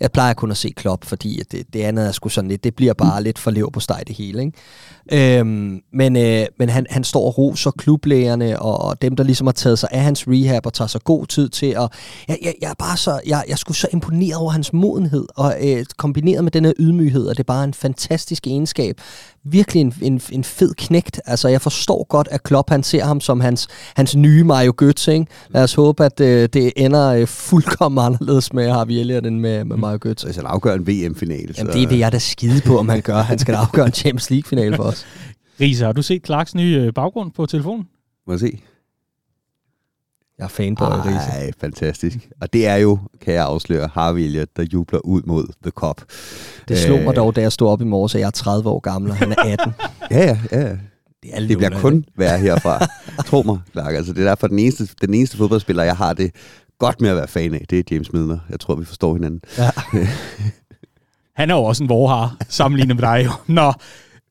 [0.01, 2.75] jeg plejer kun at se Klopp, fordi det, det andet er sgu sådan lidt, det
[2.75, 4.43] bliver bare lidt for lever på steg det hele.
[4.43, 5.39] Ikke?
[5.41, 9.47] Øhm, men øh, men han, han står og roser klublægerne og, og dem, der ligesom
[9.47, 11.77] har taget sig af hans rehab og tager sig god tid til.
[11.77, 11.91] Og
[12.29, 15.55] jeg, jeg, jeg er bare så, jeg, jeg skulle så imponeret over hans modenhed, og
[15.61, 19.01] øh, kombineret med den her ydmyghed, og det er bare en fantastisk egenskab
[19.45, 21.21] virkelig en, en, en fed knægt.
[21.25, 25.11] Altså, jeg forstår godt, at Klopp han ser ham som hans, hans nye Mario Götze.
[25.11, 25.27] Ikke?
[25.51, 29.65] Lad os håbe, at øh, det ender øh, fuldkommen anderledes med Harvey Elliott end med,
[29.65, 30.27] med Mario Götze.
[30.27, 31.55] Altså, han afgør en VM-finale.
[31.59, 33.17] Jamen, det vil jeg da skide på, om han gør.
[33.17, 35.07] Han skal da afgøre en Champions League-finale for os.
[35.61, 37.85] Risa, har du set Clarks nye øh, baggrund på telefonen?
[38.27, 38.61] Må jeg se?
[40.39, 41.31] Jeg er fan på Risa.
[41.31, 42.19] Ej, fantastisk.
[42.41, 46.01] Og det er jo, kan jeg afsløre, Harvey Elliott, der jubler ud mod The Cup.
[46.69, 48.69] Det slog mig Øh, dog, da jeg stod op i morges, at jeg er 30
[48.71, 49.73] år gammel, og han er 18.
[50.11, 50.19] Ja,
[50.53, 50.69] ja, ja.
[51.23, 52.87] Det, er Det bliver kun værre herfra.
[53.29, 53.95] Tro mig, Clark.
[53.95, 56.35] Altså, det er derfor den eneste, den eneste fodboldspiller, jeg har det
[56.79, 58.39] godt med at være fan af, det er James Midler.
[58.51, 59.41] Jeg tror, vi forstår hinanden.
[59.59, 59.71] Ja.
[61.37, 63.25] Han er jo også en vorhar, sammenlignet med dig.
[63.25, 63.31] jo.
[63.47, 63.73] Nå,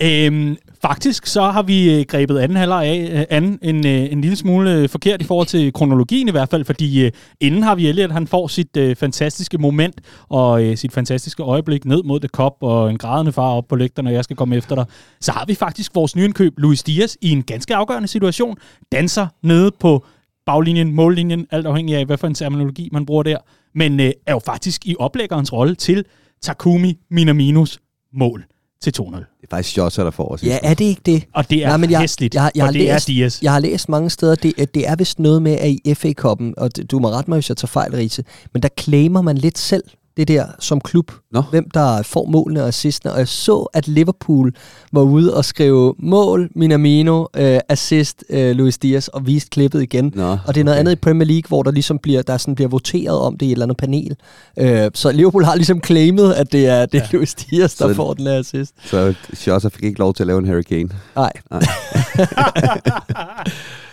[0.01, 4.21] øhm, faktisk så har vi øh, grebet anden halvleg af øh, anden en, øh, en
[4.21, 8.11] lille smule forkert i forhold til kronologien i hvert fald, fordi inden har vi Elliot,
[8.11, 12.53] han får sit øh, fantastiske moment og øh, sit fantastiske øjeblik ned mod det kop
[12.61, 14.85] og en grædende far op på lægterne, og jeg skal komme efter dig.
[15.21, 18.57] Så har vi faktisk vores nyindkøb, Luis Dias, i en ganske afgørende situation,
[18.91, 20.05] danser nede på
[20.45, 23.37] baglinjen, mållinjen, alt afhængig af, hvad for en terminologi man bruger der,
[23.75, 26.05] men øh, er jo faktisk i oplæggerens rolle til
[26.41, 27.79] Takumi Minaminos
[28.13, 28.45] mål
[28.83, 29.15] til 2-0.
[29.15, 30.43] Det er faktisk Jota, der får os.
[30.43, 31.23] ja, er det ikke det?
[31.33, 33.41] Og det er Nej, men jeg- hæsligt, jeg- jeg og har det læst- er Diaz.
[33.41, 36.53] Jeg har læst mange steder, det, at det er vist noget med, at i FA-koppen,
[36.57, 39.57] og du må rette mig, hvis jeg tager fejl, Riese, men der claimer man lidt
[39.57, 39.83] selv
[40.17, 41.41] det der som klub, Nå.
[41.49, 43.13] hvem der får målene og assistene.
[43.13, 44.53] Og jeg så, at Liverpool
[44.91, 50.11] var ude og skrive mål, Minamino, øh, assist, øh, Luis Diaz, og viste klippet igen.
[50.15, 50.79] Nå, og det er noget okay.
[50.79, 53.49] andet i Premier League, hvor der ligesom bliver, der sådan bliver voteret om det i
[53.49, 54.15] et eller andet panel.
[54.59, 57.17] Øh, så Liverpool har ligesom claimet, at det er, det er ja.
[57.17, 58.73] Luis Diaz, der Så- får den her assist.
[58.85, 59.13] Så
[59.47, 60.89] Jota fik ikke lov til at lave en hurricane.
[61.15, 61.31] Nej.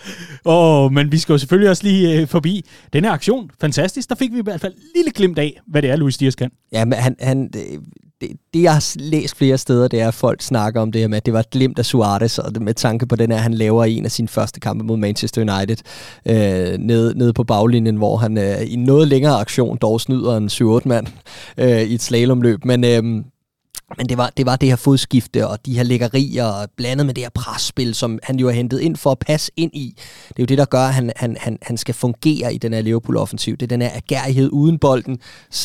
[0.45, 3.51] oh, men vi skal jo selvfølgelig også lige øh, forbi den her aktion.
[3.61, 4.09] Fantastisk.
[4.09, 6.35] Der fik vi i hvert fald et lille glimt af, hvad det er, Luis Dias
[6.35, 6.51] kan.
[6.71, 7.49] Ja, men han, han,
[8.21, 11.07] det, det, jeg har læst flere steder, det er, at folk snakker om det her
[11.07, 13.53] med, at det var et glimt af Suarez, og med tanke på den her, han
[13.53, 15.77] laver en af sine første kampe mod Manchester United,
[16.25, 20.37] øh, nede, nede på baglinjen, hvor han øh, i en noget længere aktion dog snyder
[20.37, 21.07] en 7-8 mand
[21.57, 22.65] øh, i et slalomløb.
[22.65, 23.23] Men, øh,
[23.97, 27.23] men det var, det var det her fodskifte og de her lækkerier blandet med det
[27.23, 29.93] her presspil, som han jo har hentet ind for at passe ind i.
[30.27, 32.73] Det er jo det, der gør, at han, han, han, han skal fungere i den
[32.73, 33.57] her Liverpool-offensiv.
[33.57, 35.19] Det er den her agerighed uden bolden,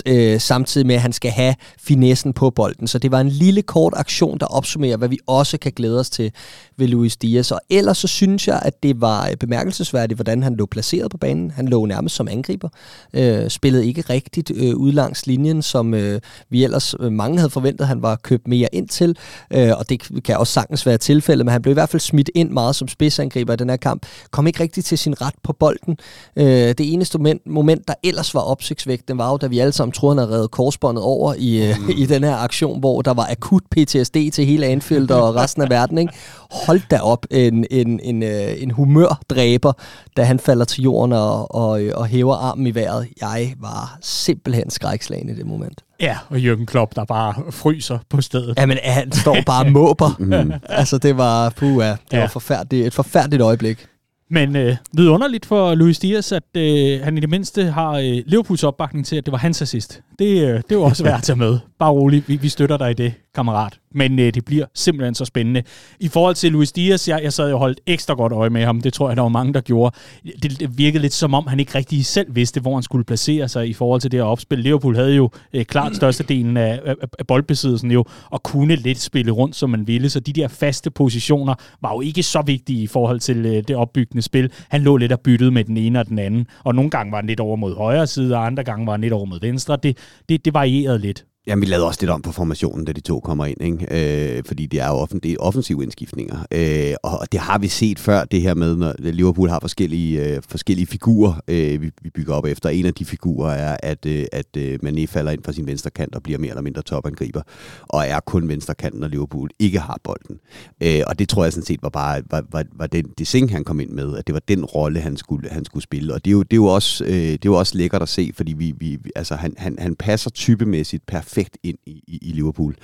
[0.07, 2.87] øh, samtidig med, at han skal have finessen på bolden.
[2.87, 6.11] Så det var en lille kort aktion, der opsummerer, hvad vi også kan glæde os
[6.11, 6.33] til
[6.77, 7.51] ved Luis Diaz.
[7.51, 11.19] Og ellers så synes jeg, at det var øh, bemærkelsesværdigt, hvordan han lå placeret på
[11.19, 11.51] banen.
[11.51, 12.69] Han lå nærmest som angriber.
[13.15, 17.51] Øh, spillede ikke rigtigt øh, ud langs linjen, som øh, vi ellers øh, mange havde
[17.51, 19.17] forventet, han var købt mere ind til.
[19.51, 22.31] Øh, og det kan også sagtens være tilfældet, men han blev i hvert fald smidt
[22.35, 24.07] ind meget som spidsangriber i den her kamp.
[24.31, 25.97] Kom ikke rigtigt til sin ret på bolden.
[26.37, 29.93] Øh, det eneste moment, moment, der ellers var opsigtsvægtende, var jo, da vi alle sammen
[29.93, 33.27] troede, han havde reddet korsbåndet over i, øh, i den her aktion, hvor der var
[33.31, 35.99] akut PTSD til hele Anfield og resten af verden.
[35.99, 36.13] Ikke?
[36.51, 39.73] Hold da op en, en, en, øh, en humørdræber,
[40.17, 43.09] da han falder til jorden og, og, og hæver armen i vejret.
[43.21, 45.85] Jeg var simpelthen skrækslagen i det moment.
[46.01, 48.55] Ja, og Jürgen Klopp, der bare fryser på stedet.
[48.59, 50.21] Jamen, han står bare og måber.
[50.69, 52.21] altså, det var, puh, ja, det Ja.
[52.21, 53.87] var forfærdeligt, et forfærdeligt øjeblik.
[54.31, 58.65] Men øh, vidunderligt for Luis Dias, at øh, han i det mindste har øh, Liverpools
[58.65, 60.01] opbakning til, at det var hans assist.
[60.19, 61.59] Det, øh, det er jo også værd at tage med.
[61.79, 63.79] Bare rolig, vi, vi støtter dig i det, kammerat.
[63.95, 65.63] Men øh, det bliver simpelthen så spændende.
[66.01, 68.81] I forhold til Luis Dias, jeg, jeg sad jo holdt ekstra godt øje med ham.
[68.81, 69.97] Det tror jeg, der var mange, der gjorde.
[70.43, 73.49] Det, det virkede lidt som om, han ikke rigtig selv vidste, hvor han skulle placere
[73.49, 74.59] sig i forhold til det her opspil.
[74.59, 79.33] Liverpool havde jo øh, klart størstedelen af, af, af boldbesiddelsen jo, og kunne lidt spille
[79.33, 80.11] rundt, som man ville.
[80.11, 83.77] Så de der faste positioner var jo ikke så vigtige i forhold til øh, det
[84.17, 84.53] opbyggende spil.
[84.69, 87.19] Han lå lidt og byttede med den ene og den anden, og nogle gange var
[87.19, 89.79] han lidt over mod højre side, og andre gange var han lidt over mod venstre.
[89.83, 89.99] Det,
[90.29, 91.25] det, det varierede lidt.
[91.49, 94.37] Jamen, vi lavede også lidt om på formationen, da de to kommer ind, ikke?
[94.39, 96.47] Øh, fordi det er jo offen, det er offensive indskiftninger.
[96.51, 100.43] Øh, og det har vi set før, det her med, når Liverpool har forskellige, øh,
[100.49, 102.69] forskellige figurer, øh, vi, vi bygger op efter.
[102.69, 105.91] En af de figurer er, at, øh, at øh, Mané falder ind fra sin venstre
[105.91, 107.43] kant og bliver mere eller mindre topangriber,
[107.83, 110.39] og er kun venstre kant, når Liverpool ikke har bolden.
[110.83, 113.65] Øh, og det tror jeg sådan set var bare var, var, var den det han
[113.65, 116.15] kom ind med, at det var den rolle, han skulle, han skulle spille.
[116.15, 118.09] Og det er jo, det er jo, også, øh, det er jo også lækkert at
[118.09, 122.33] se, fordi vi, vi- altså, han, han, han passer typemæssigt perfekt ind i, i, i
[122.33, 122.77] Liverpool.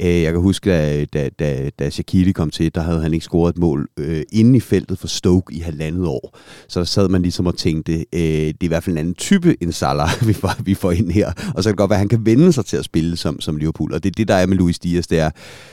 [0.00, 3.24] Øh, jeg kan huske, da, da, da, da Shaqiri kom til, der havde han ikke
[3.24, 6.38] scoret et mål øh, inde i feltet for Stoke i halvandet år.
[6.68, 9.14] Så der sad man ligesom og tænkte, øh, det er i hvert fald en anden
[9.14, 11.32] type end Salah, vi får, vi får ind her.
[11.54, 13.40] Og så kan det godt være, at han kan vende sig til at spille som,
[13.40, 13.94] som Liverpool.
[13.94, 15.06] Og det er det, der er med Luis Diaz.
[15.06, 15.30] Det er,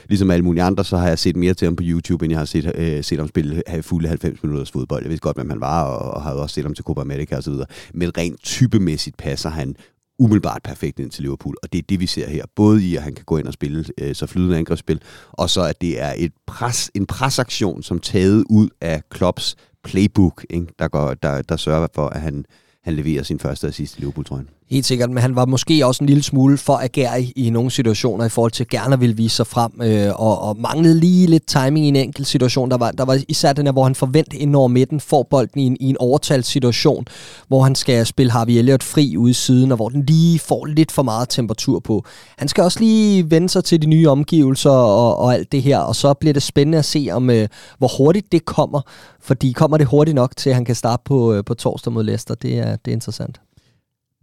[0.08, 2.40] ligesom alle mulige andre, så har jeg set mere til ham på YouTube, end jeg
[2.40, 5.02] har set, øh, set ham spille have fulde 90 minutters fodbold.
[5.02, 7.36] Jeg ved godt, hvem han var, og, og har også set ham til Copa America
[7.36, 7.52] osv.
[7.94, 9.76] Men rent typemæssigt passer han
[10.18, 12.44] umiddelbart perfekt ind til Liverpool, og det er det, vi ser her.
[12.56, 15.62] Både i, at han kan gå ind og spille øh, så flydende angrebsspil, og så
[15.62, 20.66] at det er et pres, en presaktion, som taget ud af Klopps playbook, ikke?
[20.78, 22.44] Der, går, der, der sørger for, at han,
[22.82, 24.48] han leverer sin første assist i Liverpool-trøjen.
[24.70, 28.24] Helt sikkert, men han var måske også en lille smule for agerig i nogle situationer
[28.24, 31.46] i forhold til at gerne ville vise sig frem, øh, og, og manglede lige lidt
[31.46, 32.70] timing i en enkelt situation.
[32.70, 35.60] Der var, der var især den her, hvor han forvent ind over midten, får bolden
[35.60, 37.04] i en, i en overtalssituation,
[37.48, 40.64] hvor han skal spille Harvey Elliott fri ude i siden, og hvor den lige får
[40.64, 42.04] lidt for meget temperatur på.
[42.38, 45.78] Han skal også lige vende sig til de nye omgivelser og, og alt det her,
[45.78, 47.48] og så bliver det spændende at se, om øh,
[47.78, 48.80] hvor hurtigt det kommer,
[49.20, 52.04] fordi kommer det hurtigt nok til, at han kan starte på, øh, på torsdag mod
[52.04, 53.40] Leicester, det er, det er interessant.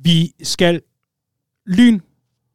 [0.03, 0.81] Vi skal
[1.67, 1.99] lyn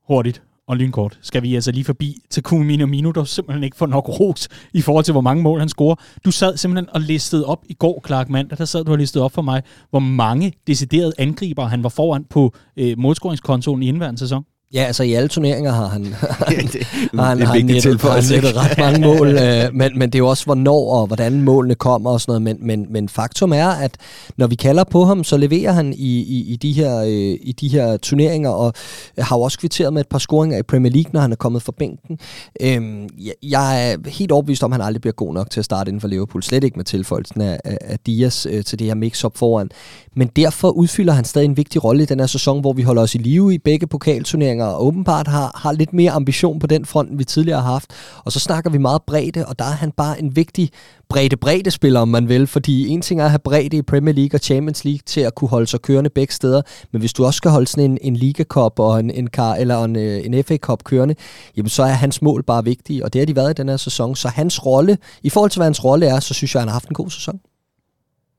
[0.08, 3.86] hurtigt og lynkort skal vi altså lige forbi til Kumino Mino, der simpelthen ikke får
[3.86, 5.94] nok ros i forhold til, hvor mange mål han scorer.
[6.24, 9.24] Du sad simpelthen og listede op i går, Clark Mand, der sad du og listede
[9.24, 14.18] op for mig, hvor mange deciderede angriber han var foran på øh, målscoringskontoen i indværende
[14.18, 14.44] sæson.
[14.74, 16.66] Ja, altså i alle turneringer har han, har han,
[17.12, 20.28] har han nettet, har han nettet ret mange mål, øh, men, men det er jo
[20.28, 22.42] også, hvornår og hvordan målene kommer og sådan noget.
[22.42, 23.96] Men, men, men faktum er, at
[24.36, 27.54] når vi kalder på ham, så leverer han i, i, i, de, her, øh, i
[27.60, 28.72] de her turneringer, og
[29.18, 31.62] har jo også kvitteret med et par scoringer i Premier League, når han er kommet
[31.62, 32.18] fra bænken.
[32.60, 35.64] Øhm, jeg, jeg er helt overbevist om, at han aldrig bliver god nok til at
[35.64, 36.42] starte inden for Liverpool.
[36.42, 39.70] Slet ikke med tilføjelsen af, af, af Dias øh, til det her mix-up foran.
[40.16, 43.02] Men derfor udfylder han stadig en vigtig rolle i den her sæson, hvor vi holder
[43.02, 46.84] os i live i begge pokalturneringer, og åbenbart har, har lidt mere ambition på den
[46.84, 47.90] front, end vi tidligere har haft.
[48.24, 50.70] Og så snakker vi meget bredde, og der er han bare en vigtig
[51.08, 54.36] bredde-bredde spiller, om man vil, fordi en ting er at have bredde i Premier League
[54.38, 57.36] og Champions League til at kunne holde sig kørende begge steder, men hvis du også
[57.36, 60.44] skal holde sådan en, en Liga Cup og en, en, car, eller en, øh, en
[60.44, 61.14] FA Cup kørende,
[61.56, 63.76] jamen så er hans mål bare vigtige, og det har de været i den her
[63.76, 64.16] sæson.
[64.16, 66.68] Så hans rolle, i forhold til hvad hans rolle er, så synes jeg, at han
[66.68, 67.40] har haft en god sæson.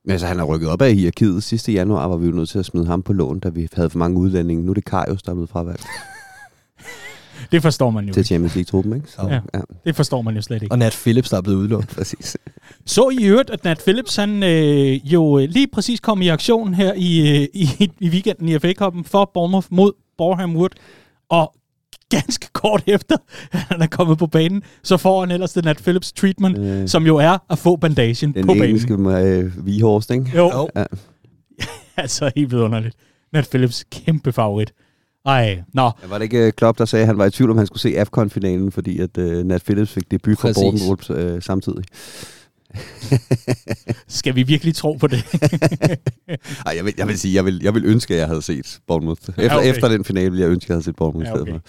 [0.08, 1.43] Men altså, han har rykket op af hierarkiet.
[1.43, 3.89] Sidste januar var vi jo nødt til at smide ham på lån, da vi havde
[3.89, 4.63] for mange udlændinge.
[4.63, 5.86] Nu er det Karius, der er blevet fravalgt.
[7.52, 8.28] Det forstår man jo Til ikke.
[8.28, 9.12] Champions League-truppen, ikke?
[9.12, 9.39] Så, Ja.
[9.54, 9.60] ja.
[9.86, 10.72] Det forstår man jo slet ikke.
[10.74, 11.88] Og Nat Phillips, der er blevet udlånt.
[11.98, 12.38] Præcis.
[12.86, 16.74] Så I øvrigt, at Nat Phillips, han øh, jo øh, lige præcis kom i aktion
[16.74, 20.70] her i, øh, i, i weekenden i FA Cup'en for Bournemouth mod Boreham Wood.
[21.30, 21.54] Og
[22.10, 23.15] ganske kort efter,
[23.52, 26.82] at han er kommet på banen, så får han ellers den Nat Phillips treatment, øh,
[26.82, 28.63] Øh, som jo er at få bandagen den på banen.
[28.63, 30.32] engelske øh, Vihorst, ikke?
[30.36, 30.70] Jo, Jo.
[30.76, 30.84] Ja.
[31.98, 32.96] altså helt vidunderligt.
[33.34, 34.74] Nat Phillips, kæmpe favorit.
[35.26, 37.52] Ej, nå, Ja, Var det ikke øh, Klopp, der sagde, at han var i tvivl,
[37.52, 40.63] om han skulle se AFCON-finalen, fordi at uh, Nat Phillips fik debut for Præcis.
[40.63, 41.84] Bournemouth uh, samtidig?
[44.20, 45.24] skal vi virkelig tro på det?
[46.66, 48.80] Ej, jeg vil, jeg vil sige, jeg vil, jeg vil ønske, at jeg havde set
[48.88, 49.22] Bournemouth.
[49.30, 49.70] Efter, Ja, okay.
[49.70, 51.52] efter den finale ville jeg ønske, at jeg havde set Bournemouth Ja, okay.
[51.52, 51.62] for.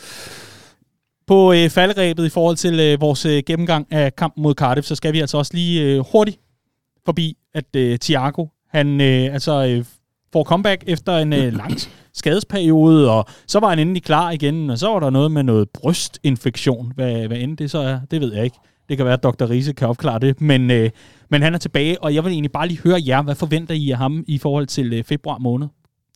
[1.26, 4.94] På øh, faldrebet i forhold til øh, vores øh, gennemgang af kampen mod Cardiff, så
[4.94, 6.38] skal vi altså også lige øh, hurtigt
[7.04, 9.84] forbi, at øh, Thiago, han øh, altså øh,
[10.32, 11.72] får comeback efter en øh, lang
[12.14, 15.70] skadesperiode, og så var han endelig klar igen, og så var der noget med noget
[15.70, 16.92] brystinfektion.
[16.94, 18.56] Hvad, hvad end det så er, det ved jeg ikke.
[18.88, 19.50] Det kan være, at Dr.
[19.50, 20.90] Riese kan opklare det, men, øh,
[21.30, 23.90] men han er tilbage, og jeg vil egentlig bare lige høre jer, hvad forventer I
[23.90, 25.68] af ham i forhold til øh, februar måned?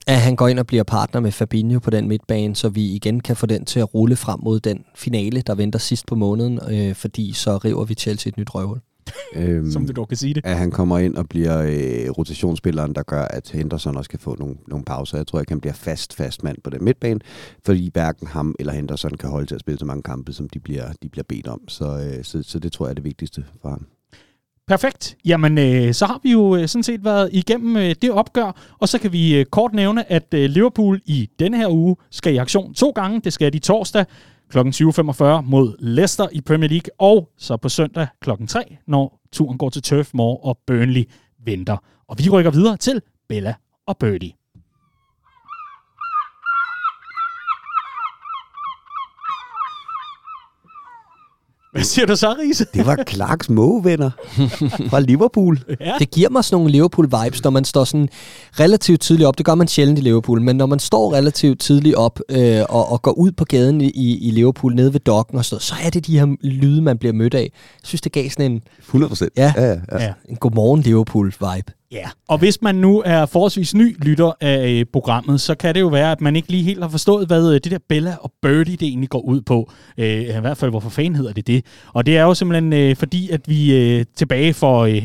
[0.07, 3.21] at han går ind og bliver partner med Fabinho på den midtbane, så vi igen
[3.21, 6.61] kan få den til at rulle frem mod den finale, der venter sidst på måneden,
[6.71, 8.81] øh, fordi så river vi Chelsea et nyt røvhul.
[9.37, 10.47] Øhm, Som du dog kan sige det.
[10.47, 14.37] at han kommer ind og bliver øh, rotationsspilleren, der gør, at Henderson også kan få
[14.39, 15.17] nogle, nogle pauser.
[15.17, 17.21] Jeg tror ikke, han bliver fast, fast mand på den midtbane,
[17.67, 20.59] fordi hverken ham eller Henderson kan holde til at spille så mange kampe, som de
[20.61, 21.69] bliver, de bliver bedt om.
[21.69, 23.87] Så, øh, så, så det tror jeg er det vigtigste for ham.
[24.69, 25.17] Perfekt.
[25.25, 28.89] Jamen, øh, så har vi jo øh, sådan set været igennem øh, det opgør, og
[28.89, 32.37] så kan vi øh, kort nævne, at øh, Liverpool i denne her uge skal i
[32.37, 33.21] aktion to gange.
[33.25, 34.05] Det skal de torsdag
[34.51, 34.59] kl.
[34.59, 38.31] 20.45 mod Leicester i Premier League, og så på søndag kl.
[38.49, 41.05] 3, når turen går til Turf Moor og Burnley
[41.45, 41.77] venter.
[42.09, 43.55] Og vi rykker videre til Bella
[43.87, 44.33] og Birdie.
[51.73, 52.67] Hvad siger du så, Riese?
[52.75, 54.11] Det var Clarks mågevenner
[54.91, 55.59] fra Liverpool.
[55.81, 55.95] Ja.
[55.99, 58.09] Det giver mig sådan nogle Liverpool-vibes, når man står sådan
[58.61, 59.39] relativt tidligt op.
[59.39, 62.93] Det gør man sjældent i Liverpool, men når man står relativt tidligt op øh, og,
[62.93, 63.91] og går ud på gaden i,
[64.29, 67.13] i Liverpool nede ved dokken og så, så er det de her lyde, man bliver
[67.13, 67.41] mødt af.
[67.43, 67.51] Jeg
[67.85, 69.33] synes, det gav sådan en, 100 procent.
[69.37, 69.53] Ja.
[69.57, 70.03] ja, ja, ja.
[70.03, 70.13] Ja.
[70.29, 71.82] en godmorgen Liverpool-vibe.
[71.93, 75.81] Ja, og hvis man nu er forholdsvis ny lytter af øh, programmet, så kan det
[75.81, 78.33] jo være, at man ikke lige helt har forstået, hvad øh, det der Bella og
[78.43, 79.71] Birdie det egentlig går ud på.
[79.99, 81.65] Øh, I hvert fald, hvorfor fanden hedder det det?
[81.93, 84.97] Og det er jo simpelthen øh, fordi, at vi øh, tilbage for øh,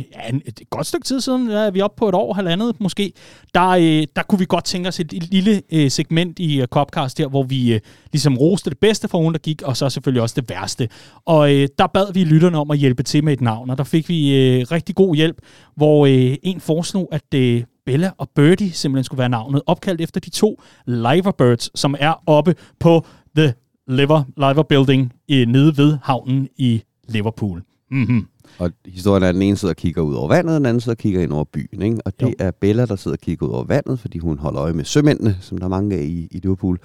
[0.45, 3.13] et godt stykke tid siden, ja, er vi oppe på et år, halvandet måske,
[3.53, 7.17] der, øh, der kunne vi godt tænke os et, lille øh, segment i øh, Copcast
[7.17, 7.79] der, hvor vi øh,
[8.11, 10.89] ligesom roste det bedste for ugen, der gik, og så selvfølgelig også det værste.
[11.25, 13.83] Og øh, der bad vi lytterne om at hjælpe til med et navn, og der
[13.83, 15.37] fik vi øh, rigtig god hjælp
[15.77, 20.19] hvor øh, en foreslog, at øh, Bella og Birdie simpelthen skulle være navnet, opkaldt efter
[20.19, 23.05] de to Liverbirds, som er oppe på
[23.35, 23.53] The
[23.87, 27.63] Liver, Liver Building i, nede ved havnen i Liverpool.
[27.91, 28.27] Mm-hmm.
[28.59, 30.81] Og historien er, at den ene sidder og kigger ud over vandet, og den anden
[30.81, 31.81] sidder og kigger ind over byen.
[31.81, 31.97] Ikke?
[32.05, 32.33] Og det jo.
[32.39, 35.37] er Bella, der sidder og kigger ud over vandet, fordi hun holder øje med sømændene,
[35.41, 36.79] som der er mange af i, i Liverpool.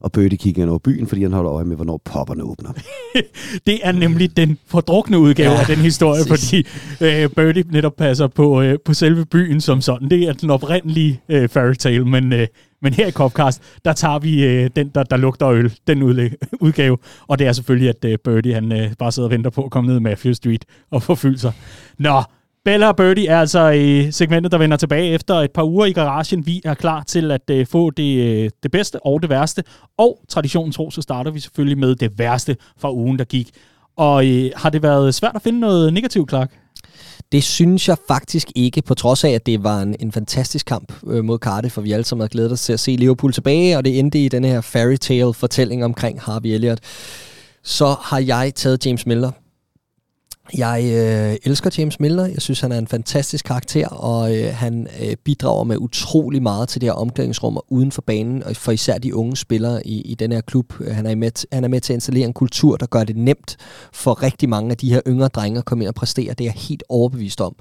[0.00, 2.72] Og Birdie kigger ind over byen, fordi han holder øje med, hvornår popperne åbner.
[3.66, 6.66] det er nemlig den fordrukne udgave ja, af den historie, fordi
[7.00, 10.10] øh, Birdie netop passer på, øh, på selve byen som sådan.
[10.10, 12.46] Det er den oprindelige øh, fairy tale, men, øh,
[12.82, 16.02] men her i Copcast, der tager vi øh, den, der, der lugter øl, den
[16.60, 16.98] udgave.
[17.28, 19.70] Og det er selvfølgelig, at øh, Birdie han, øh, bare sidder og venter på at
[19.70, 21.52] komme ned med Matthew Street og forfylde sig.
[21.98, 22.22] Nå,
[22.68, 25.92] Bella og Birdie er altså i segmentet, der vender tilbage efter et par uger i
[25.92, 26.46] garagen.
[26.46, 29.64] Vi er klar til at øh, få det, øh, det bedste og det værste.
[29.98, 33.50] Og traditionen tro, så starter vi selvfølgelig med det værste fra ugen, der gik.
[33.96, 36.52] Og øh, har det været svært at finde noget negativt, Clark?
[37.32, 40.92] Det synes jeg faktisk ikke, på trods af, at det var en, en fantastisk kamp
[41.06, 43.76] øh, mod Cardiff, for vi alle sammen havde glædet os til at se Liverpool tilbage,
[43.76, 46.80] og det endte i den her fairy tale fortælling omkring Harvey Elliott.
[47.62, 49.30] Så har jeg taget James Miller
[50.56, 52.26] jeg øh, elsker James Miller.
[52.26, 56.68] Jeg synes, han er en fantastisk karakter, og øh, han øh, bidrager med utrolig meget
[56.68, 60.00] til det her omklædningsrum og uden for banen, og for især de unge spillere i,
[60.00, 60.72] i den her klub.
[60.92, 63.56] Han er, med, han er med til at installere en kultur, der gør det nemt
[63.92, 66.34] for rigtig mange af de her yngre drenge at komme ind og præstere.
[66.34, 67.56] Det er jeg helt overbevist om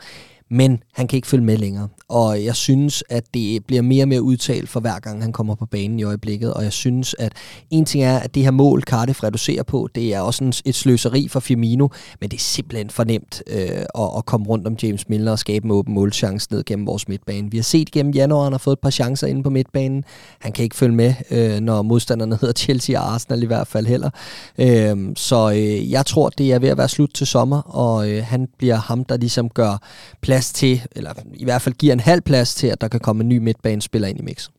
[0.50, 1.88] men han kan ikke følge med længere.
[2.10, 5.56] Og jeg synes, at det bliver mere og mere udtalt for hver gang, han kommer
[5.56, 6.54] på banen i øjeblikket.
[6.54, 7.34] Og jeg synes, at
[7.72, 10.76] en ting er, at det her mål, Cardiff reducerer på, det er også en, et
[10.76, 11.88] sløseri for Firmino,
[12.22, 15.40] men det er simpelthen for nemt øh, at, at komme rundt om James Milner og
[15.40, 17.52] skabe en åben målchance ned gennem vores midtbane.
[17.52, 20.04] Vi har set gennem januar, han har fået et par chancer inde på midtbanen.
[20.40, 23.86] Han kan ikke følge med, øh, når modstanderne hedder Chelsea og Arsenal i hvert fald
[23.86, 24.10] heller.
[24.58, 28.24] Øh, så øh, jeg tror, det er ved at være slut til sommer, og øh,
[28.26, 29.82] han bliver ham, der ligesom gør
[30.22, 33.00] plads plads til, eller i hvert fald giver en halv plads til, at der kan
[33.00, 34.52] komme en ny midtbanespiller ind i mixet.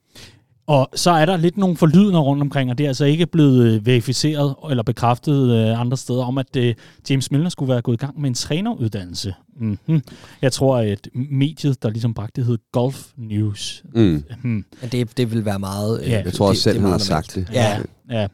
[0.67, 3.67] Og så er der lidt nogle forlydende rundt omkring, og det er altså ikke blevet
[3.67, 6.75] øh, verificeret eller bekræftet øh, andre steder om, at øh,
[7.11, 9.35] James Milner skulle være gået i gang med en træneruddannelse.
[9.61, 10.03] Mm-hmm.
[10.43, 13.83] Jeg tror, at mediet, der ligesom bragte det, hed Golf News.
[13.95, 14.25] Mm.
[14.43, 14.65] Mm.
[14.81, 16.03] Men det, det vil være meget...
[16.07, 16.23] Ja.
[16.25, 17.49] Jeg tror også selv, han har sagt det.
[17.53, 17.79] Ja,
[18.11, 18.27] ja.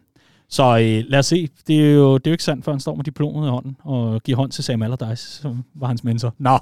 [0.49, 1.49] Så øh, lad os se.
[1.66, 3.76] Det er, jo, det er jo ikke sandt, før han står med diplomet i hånden
[3.84, 6.34] og giver hånd til Sam Allardyce, som var hans mentor.
[6.38, 6.59] Nå,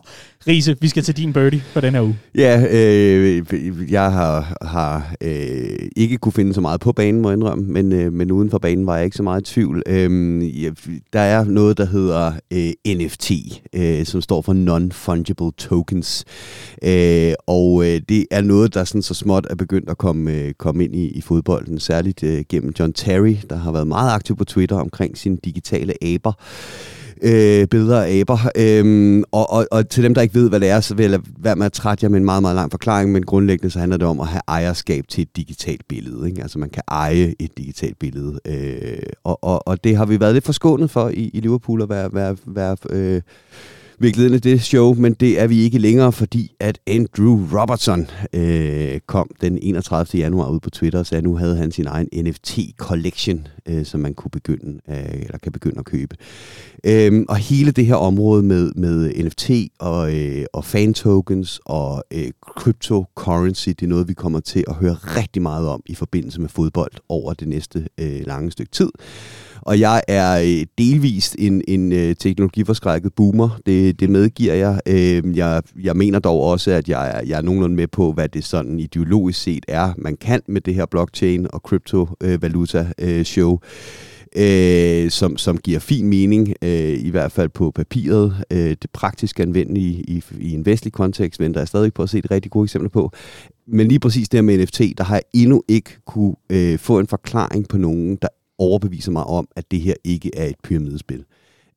[0.48, 2.18] Riese, vi skal til din birdie for den her uge.
[2.34, 3.42] Ja, øh,
[3.92, 7.92] jeg har, har øh, ikke kunne finde så meget på banen, må jeg indrømme, men,
[7.92, 9.82] øh, men uden for banen var jeg ikke så meget i tvivl.
[9.86, 10.10] Øh,
[11.12, 13.30] der er noget, der hedder øh, NFT,
[13.72, 16.24] øh, som står for Non-Fungible Tokens.
[16.82, 20.54] Øh, og øh, det er noget, der sådan så småt er begyndt at komme, øh,
[20.54, 24.12] komme ind i, i fodbolden, særligt øh, gennem John Terry, der har har været meget
[24.12, 26.32] aktiv på Twitter omkring sine digitale aber
[27.22, 28.38] øh, billeder af aber.
[28.56, 31.20] Øhm, og, og, og til dem, der ikke ved, hvad det er, så vil jeg
[31.38, 33.96] være med at trætte jer med en meget, meget lang forklaring, men grundlæggende så handler
[33.96, 36.28] det om at have ejerskab til et digitalt billede.
[36.28, 36.42] Ikke?
[36.42, 38.40] Altså man kan eje et digitalt billede.
[38.46, 41.88] Øh, og, og, og det har vi været lidt forskånet for i, i Liverpool at
[41.88, 43.22] være, være, være øh,
[43.98, 49.00] vi ind det show, men det er vi ikke længere, fordi at Andrew Robertson øh,
[49.06, 50.20] kom den 31.
[50.20, 54.00] januar ud på Twitter og sagde, at nu havde han sin egen NFT-collection, øh, som
[54.00, 56.16] man kunne begynde, øh, eller kan begynde at købe.
[56.84, 62.04] Øh, og hele det her område med, med NFT og, øh, og fan tokens og
[62.10, 66.40] øh, cryptocurrency, det er noget, vi kommer til at høre rigtig meget om i forbindelse
[66.40, 68.90] med fodbold over det næste øh, lange stykke tid.
[69.62, 73.60] Og jeg er øh, delvist en, en øh, teknologiforskrækket boomer.
[73.66, 74.80] Det, det medgiver jeg.
[74.86, 75.62] Øhm, jeg.
[75.82, 79.42] Jeg mener dog også, at jeg jeg er nogenlunde med på, hvad det sådan ideologisk
[79.42, 83.52] set er, man kan med det her blockchain og kryptovaluta-show.
[83.52, 83.58] Øh,
[84.36, 88.44] øh, som, som giver fin mening, øh, i hvert fald på papiret.
[88.50, 92.10] Øh, det praktisk anvendelige i, i en vestlig kontekst, men der er stadig på at
[92.10, 93.12] se et rigtig gode eksempler på.
[93.66, 96.98] Men lige præcis det her med NFT, der har jeg endnu ikke kunne øh, få
[96.98, 98.28] en forklaring på nogen, der
[98.58, 101.24] overbeviser mig om, at det her ikke er et pyramidespil.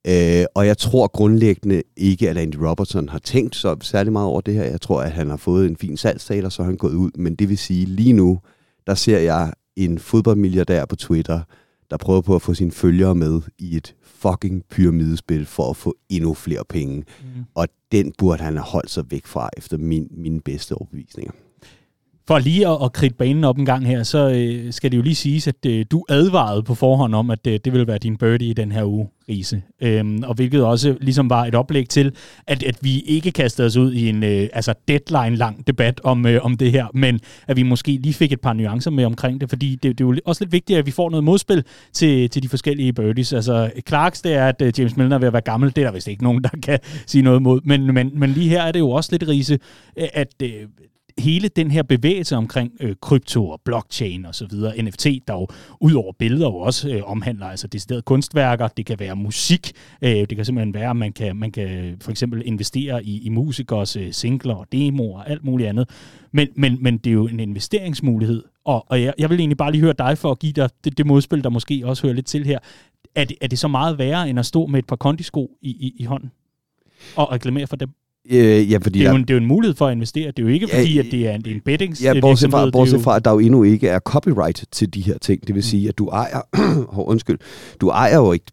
[0.08, 4.42] Øh, og jeg tror grundlæggende ikke, at Andy Robertson har tænkt så særlig meget over
[4.42, 4.64] det her.
[4.64, 7.12] Jeg tror, at han har fået en fin salgstaler, så har han gået ud.
[7.16, 8.40] Men det vil sige, lige nu,
[8.88, 11.42] der ser jeg en fodboldmilliardær på Twitter,
[11.92, 15.96] der prøver på at få sine følgere med i et fucking pyramidespil for at få
[16.10, 16.96] endnu flere penge.
[16.96, 17.44] Mm.
[17.56, 21.32] Og den burde han have holdt sig væk fra, efter min, mine bedste overbevisninger.
[22.28, 25.02] For lige at, at kridte banen op en gang her, så øh, skal det jo
[25.02, 28.18] lige siges, at øh, du advarede på forhånd om, at øh, det ville være din
[28.18, 29.62] birdie i den her uge, Riese.
[29.82, 32.16] Øhm, og hvilket også ligesom var et oplæg til,
[32.48, 36.46] at, at vi ikke kastede os ud i en øh, altså deadline-lang debat om, øh,
[36.46, 39.50] om det her, men at vi måske lige fik et par nuancer med omkring det,
[39.50, 41.64] fordi det, det er jo også lidt vigtigt, at vi får noget modspil
[41.94, 43.34] til, til de forskellige birdies.
[43.34, 45.86] Altså Clarks, det er, at øh, James Milner er ved at være gammel, det er
[45.86, 48.72] der vist ikke nogen, der kan sige noget mod, men, men, men lige her er
[48.72, 49.60] det jo også lidt, Riese,
[49.96, 50.50] at øh,
[51.18, 55.47] hele den her bevægelse omkring øh, krypto og blockchain og så videre, NFT, der jo
[55.82, 60.09] ud over billeder jo også øh, omhandler altså deciderede kunstværker, det kan være musik, øh,
[60.09, 63.95] det kan simpelthen være, at man kan, man kan for eksempel investere i, i musikers
[63.95, 65.89] øh, singler og demoer og alt muligt andet.
[66.32, 69.72] Men, men, men det er jo en investeringsmulighed, og, og jeg, jeg vil egentlig bare
[69.72, 72.26] lige høre dig for at give dig det, det modspil, der måske også hører lidt
[72.26, 72.59] til her.
[73.16, 75.70] Er det, er det så meget værre end at stå med et par kondisko i,
[75.70, 76.32] i, i hånden
[77.16, 77.89] og reklamere for dem?
[78.30, 80.28] Øh, ja, fordi Det er, jo en, det er jo en mulighed for at investere.
[80.28, 82.20] Det er jo ikke Ja, fordi, at det er en, det er en bettings ja,
[82.22, 85.48] bortset fra, bortset fra, at der jo endnu ikke er copyright til de her ting.
[85.48, 86.42] Det vil sige, at du ejer...
[86.96, 87.40] Hov, undskyld.
[87.82, 88.46] Du ejer jo ikke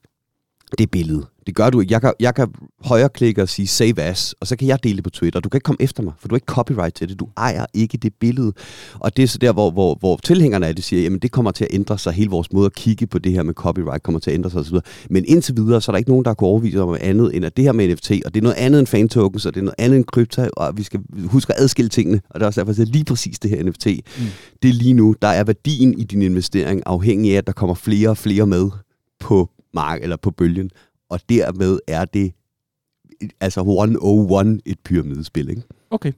[0.78, 1.26] det billede.
[1.46, 1.92] Det gør du ikke.
[1.92, 2.48] Jeg kan, jeg kan
[2.84, 5.40] højreklikke og sige save as, og så kan jeg dele det på Twitter.
[5.40, 7.20] Du kan ikke komme efter mig, for du har ikke copyright til det.
[7.20, 8.52] Du ejer ikke det billede.
[8.94, 11.50] Og det er så der, hvor, hvor, hvor tilhængerne af det siger, jamen det kommer
[11.50, 12.12] til at ændre sig.
[12.12, 14.60] Hele vores måde at kigge på det her med copyright kommer til at ændre sig
[14.60, 14.76] osv.
[15.10, 17.56] Men indtil videre, så er der ikke nogen, der kan overvise om andet, end at
[17.56, 19.64] det her med NFT, og det er noget andet end fan tokens, og det er
[19.64, 22.20] noget andet end krypto, og vi skal huske at adskille tingene.
[22.30, 23.86] Og det er også derfor, at lige præcis det her NFT.
[23.86, 24.26] Mm.
[24.62, 27.74] Det er lige nu, der er værdien i din investering afhængig af, at der kommer
[27.74, 28.70] flere og flere med
[29.20, 30.70] på mark eller på bølgen
[31.12, 32.32] og dermed er det
[33.40, 35.62] altså 101 et pyramidespil, ikke?
[35.90, 36.12] Okay.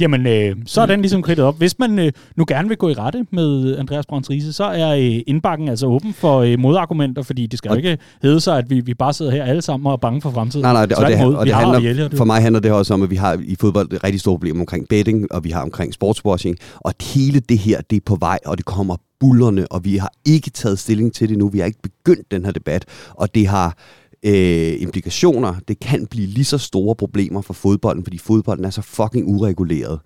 [0.00, 1.58] Jamen, øh, så er den ligesom kridtet op.
[1.58, 4.90] Hvis man øh, nu gerne vil gå i rette med Andreas Brøns Riese, så er
[4.96, 8.58] øh, indbakken altså åben for øh, modargumenter, fordi det skal jo Og- ikke hedde sig,
[8.58, 10.62] at vi, vi bare sidder her alle sammen og er bange for fremtiden.
[10.62, 12.94] Nej, nej, det, og det, Tværtimod, og det handler, det- for mig handler det også
[12.94, 15.62] om, at vi har i fodbold et rigtig stort problem omkring betting, og vi har
[15.62, 19.84] omkring sportswashing, og hele det her, det er på vej, og det kommer bullerne, og
[19.84, 22.84] vi har ikke taget stilling til det nu, vi har ikke begyndt den her debat,
[23.10, 23.76] og det har
[24.22, 28.82] øh, implikationer, det kan blive lige så store problemer for fodbolden, fordi fodbolden er så
[28.82, 29.98] fucking ureguleret,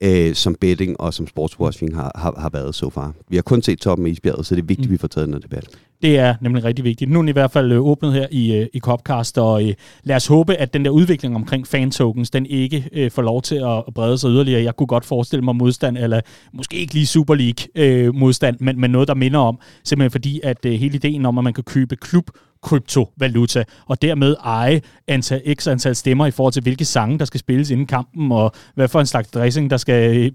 [0.00, 3.14] øh, som betting og som sportswashing har, har, har været så far.
[3.28, 5.26] Vi har kun set toppen af isbjerget, så det er vigtigt, at vi får taget
[5.26, 5.64] den her debat.
[6.02, 7.10] Det er nemlig rigtig vigtigt.
[7.10, 9.74] Nu er den i hvert fald øh, åbnet her i, øh, i Copcast, og øh,
[10.04, 13.54] lad os håbe, at den der udvikling omkring fan-tokens, den ikke øh, får lov til
[13.54, 14.62] at, brede sig yderligere.
[14.62, 16.20] Jeg kunne godt forestille mig modstand, eller
[16.52, 20.72] måske ikke lige Super League-modstand, men, men noget, der minder om, simpelthen fordi, at øh,
[20.72, 22.30] hele ideen om, at man kan købe klub
[22.62, 27.40] kryptovaluta, og dermed eje antal, x antal stemmer i forhold til, hvilke sange, der skal
[27.40, 30.32] spilles inden kampen, og hvad for en slags dressing, der skal øh,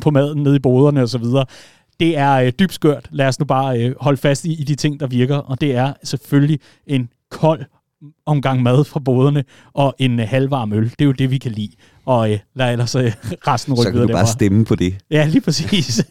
[0.00, 1.24] på maden nede i boderne osv.,
[2.00, 3.08] det er øh, dybt skørt.
[3.10, 5.76] Lad os nu bare øh, holde fast i, i de ting, der virker, og det
[5.76, 7.64] er selvfølgelig en kold
[8.26, 10.84] omgang mad fra boderne og en øh, halvvarm øl.
[10.84, 11.72] Det er jo det, vi kan lide.
[12.06, 13.02] Og øh, lad ellers øh,
[13.48, 14.32] resten rykke Så kan videre du bare derfra.
[14.32, 14.94] stemme på det.
[15.10, 16.04] Ja, lige præcis.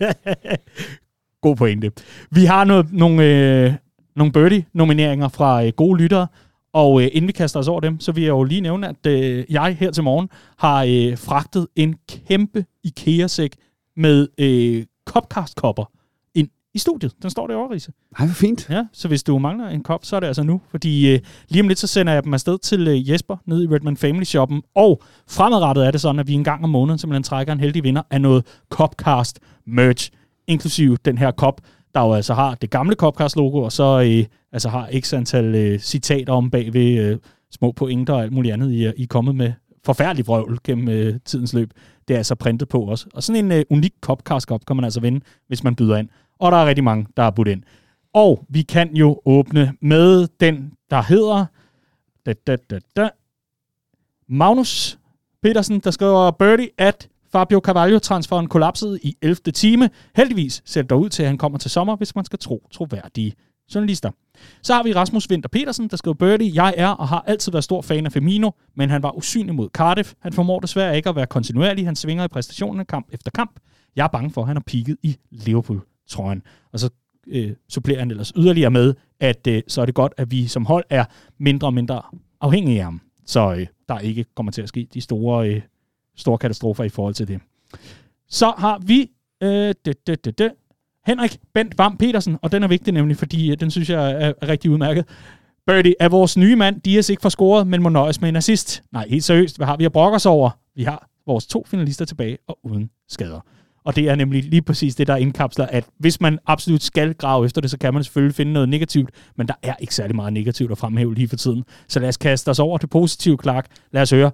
[1.41, 1.91] God pointe.
[2.31, 3.73] Vi har noget, nogle, øh,
[4.15, 6.27] nogle birdie-nomineringer fra øh, gode lyttere,
[6.73, 9.05] og øh, inden vi kaster os over dem, så vil jeg jo lige nævne, at
[9.07, 13.55] øh, jeg her til morgen har øh, fragtet en kæmpe IKEA-sæk
[13.95, 15.91] med øh, Copcast-kopper
[16.35, 17.13] ind i studiet.
[17.21, 17.91] Den står derovre, Risse.
[18.19, 18.69] Ej, hvor fint.
[18.69, 20.61] Ja, så hvis du mangler en kop, så er det altså nu.
[20.69, 23.67] Fordi øh, lige om lidt, så sender jeg dem afsted til øh, Jesper nede i
[23.67, 24.61] Redman Family Shoppen.
[24.75, 27.83] Og fremadrettet er det sådan, at vi en gang om måneden simpelthen trækker en heldig
[27.83, 30.11] vinder af noget Copcast merch,
[30.47, 31.61] inklusive den her kop,
[31.95, 35.79] der jo altså har det gamle Copcast-logo, og så øh, altså har x antal øh,
[35.79, 37.17] citater om bagved øh,
[37.51, 39.53] små pointer og alt muligt andet, I, er- I er kommet med
[39.85, 41.71] forfærdelig vrøvl gennem øh, tidens løb.
[42.07, 43.07] Det er altså printet på også.
[43.13, 46.09] Og sådan en øh, unik Copcast-kop kan man altså vinde, hvis man byder ind.
[46.39, 47.63] Og der er rigtig mange, der har budt ind.
[48.13, 51.45] Og vi kan jo åbne med den, der hedder...
[52.25, 53.09] Da, da, da, da.
[54.29, 54.99] Magnus
[55.43, 59.35] Petersen, der skriver Birdie, at Fabio Carvalho-transferen kollapsede i 11.
[59.35, 59.89] time.
[60.15, 62.67] Heldigvis ser det dog ud til, at han kommer til sommer, hvis man skal tro
[62.71, 63.33] troværdige
[63.75, 64.11] journalister.
[64.61, 67.63] Så har vi Rasmus Winter Petersen, der skriver Birdie, jeg er og har altid været
[67.63, 70.13] stor fan af Firmino, men han var usynlig mod Cardiff.
[70.19, 71.85] Han formår desværre ikke at være kontinuerlig.
[71.85, 73.59] Han svinger i præstationerne kamp efter kamp.
[73.95, 76.41] Jeg er bange for, at han har peaked i Liverpool-trøjen.
[76.73, 76.89] Og så
[77.27, 80.65] øh, supplerer han ellers yderligere med, at øh, så er det godt, at vi som
[80.65, 81.05] hold er
[81.39, 82.01] mindre og mindre
[82.41, 83.01] afhængige af ham.
[83.25, 85.61] Så øh, der ikke kommer til at ske de store, øh,
[86.17, 87.39] store katastrofer i forhold til det.
[88.29, 89.11] Så har vi
[89.43, 90.51] øh, det, det, det, det.
[91.05, 94.33] Henrik Bent Vam Petersen, og den er vigtig nemlig, fordi øh, den synes jeg er,
[94.41, 95.05] er rigtig udmærket.
[95.67, 96.81] Birdie er vores nye mand.
[96.81, 98.83] Dias ikke for scoret, men må nøjes med en assist.
[98.91, 99.57] Nej, helt seriøst.
[99.57, 100.49] Hvad har vi at brokke os over?
[100.75, 103.39] Vi har vores to finalister tilbage og uden skader.
[103.83, 107.45] Og det er nemlig lige præcis det, der indkapsler, at hvis man absolut skal grave
[107.45, 110.33] efter det, så kan man selvfølgelig finde noget negativt, men der er ikke særlig meget
[110.33, 111.63] negativt at fremhæve lige for tiden.
[111.87, 113.65] Så lad os kaste os over det positive, Clark.
[113.91, 114.31] Lad os høre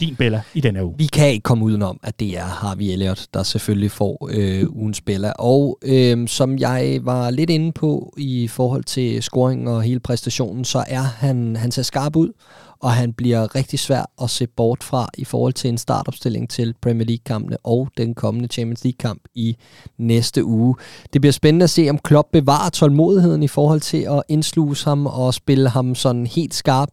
[0.00, 0.94] din Bella i denne uge.
[0.98, 5.00] Vi kan ikke komme udenom, at det er Harvey Elliott, der selvfølgelig får øh, ugens
[5.00, 5.32] Bella.
[5.38, 10.64] Og øh, som jeg var lidt inde på i forhold til scoring og hele præstationen,
[10.64, 12.32] så er han, han ser skarp ud,
[12.80, 16.74] og han bliver rigtig svær at se bort fra i forhold til en startopstilling til
[16.82, 19.56] Premier League-kampene og den kommende Champions League-kamp i
[19.98, 20.74] næste uge.
[21.12, 25.06] Det bliver spændende at se, om Klopp bevarer tålmodigheden i forhold til at indsluse ham
[25.06, 26.88] og spille ham sådan helt skarp.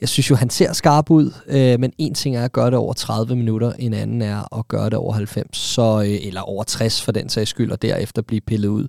[0.00, 2.74] Jeg synes jo, han ser skarp ud, øh, men en ting er at gøre det
[2.74, 6.64] over 30 minutter, en anden er at gøre det over 90, så, øh, eller over
[6.64, 8.86] 60 for den sags skyld, og derefter blive pillet ud.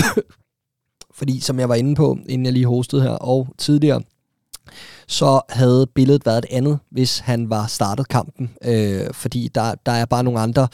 [1.18, 4.02] Fordi som jeg var inde på, inden jeg lige hostede her, og tidligere,
[5.08, 8.50] så havde billedet været et andet, hvis han var startet kampen.
[8.64, 10.68] Øh, fordi der, der er bare nogle andre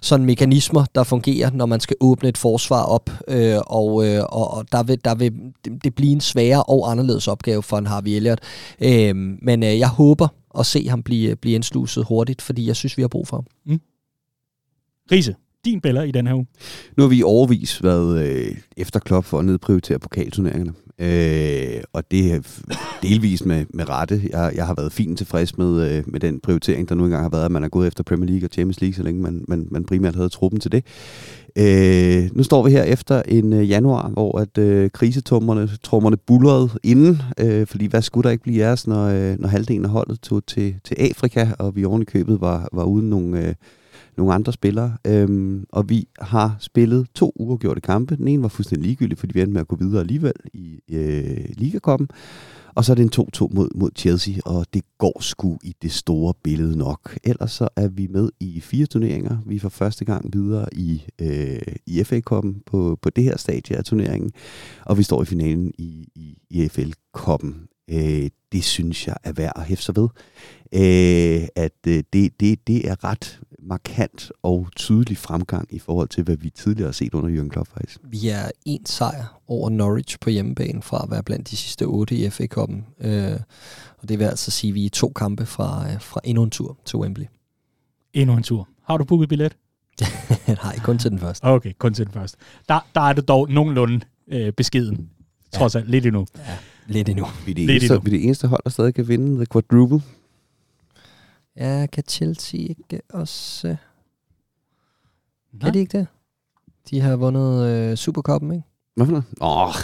[0.00, 3.10] sådan mekanismer, der fungerer, når man skal åbne et forsvar op.
[3.28, 5.32] Øh, og øh, og, og der, vil, der vil
[5.84, 8.40] det blive en sværere og anderledes opgave for en Harvey Elliott.
[8.80, 10.28] Øh, men øh, jeg håber
[10.58, 13.46] at se ham blive, blive indsluset hurtigt, fordi jeg synes, vi har brug for ham.
[13.66, 13.80] Mm.
[15.12, 15.34] Riese,
[15.64, 16.46] din bæller i den her uge?
[16.96, 20.72] Nu har vi overvis været øh, efter klop for at nedprioritere pokalturneringerne.
[21.00, 22.40] Øh, og det er
[23.02, 24.22] delvis med, med rette.
[24.30, 27.30] Jeg, jeg har været fint tilfreds med, øh, med den prioritering, der nu engang har
[27.30, 29.68] været, at man er gået efter Premier League og Champions League, så længe man, man,
[29.70, 30.84] man primært havde truppen til det.
[31.56, 36.68] Øh, nu står vi her efter en øh, januar, hvor at øh, krisetummerne trummerne bullerede
[36.82, 40.20] inden, øh, fordi hvad skulle der ikke blive jeres, når, øh, når halvdelen af holdet
[40.20, 43.46] tog til, til Afrika, og vi oven i købet var, var uden nogle...
[43.46, 43.54] Øh,
[44.18, 44.96] nogle andre spillere.
[45.06, 48.16] Øhm, og vi har spillet to uafgjorte kampe.
[48.16, 51.44] Den ene var fuldstændig ligegyldig, fordi vi endte med at gå videre alligevel i øh,
[51.56, 52.08] Ligakoppen.
[52.74, 55.92] Og så er det en 2-2 mod, mod Chelsea, og det går sgu i det
[55.92, 57.18] store billede nok.
[57.24, 59.38] Ellers så er vi med i fire turneringer.
[59.46, 63.76] Vi er for første gang videre i, øh, i FA-koppen på, på det her stadie
[63.76, 64.32] af turneringen,
[64.84, 67.68] og vi står i finalen i, i, i FL-koppen.
[67.90, 70.08] Øh, det synes jeg er værd at hæfte sig ved.
[70.74, 76.24] Øh, at øh, det, det, det er ret markant og tydelig fremgang i forhold til,
[76.24, 78.00] hvad vi tidligere har set under Jürgen Klopp faktisk.
[78.04, 82.14] Vi er en sejr over Norwich på hjemmebane fra at være blandt de sidste otte
[82.14, 82.86] i FA-koppen.
[83.00, 83.40] Øh,
[83.98, 86.50] og det vil altså sige, at vi er to kampe fra, øh, fra endnu en
[86.50, 87.26] tur til Wembley.
[88.12, 88.68] Endnu en tur.
[88.84, 89.56] Har du booket billet?
[90.64, 91.44] Nej, kun til den første.
[91.44, 92.38] Okay, kun til den første.
[92.68, 95.10] Der, der er det dog nogenlunde øh, beskeden.
[95.52, 96.26] Trods alt, lidt endnu.
[96.36, 96.42] Ja,
[96.86, 97.26] lidt endnu.
[97.46, 100.02] Vi er det, eneste, vi er det eneste hold, der stadig kan vinde The Quadruple.
[101.58, 103.66] Ja, kan Chelsea ikke også...
[103.66, 103.76] Nej.
[105.60, 106.06] Kan de ikke det?
[106.90, 108.64] De har vundet øh, Supercupen, ikke?
[108.96, 109.24] Hvad for noget?
[109.40, 109.74] Åh,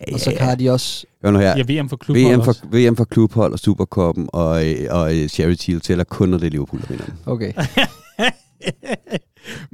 [0.00, 1.06] ja, og så har de også...
[1.24, 1.56] Hør nu her.
[1.56, 2.66] Ja, VM for klubhold VM for, også.
[2.66, 6.50] VM for klubhold og Supercupen og, øh, og øh, Charity tæller kun, når det er
[6.50, 7.52] Liverpool, der vinder Okay.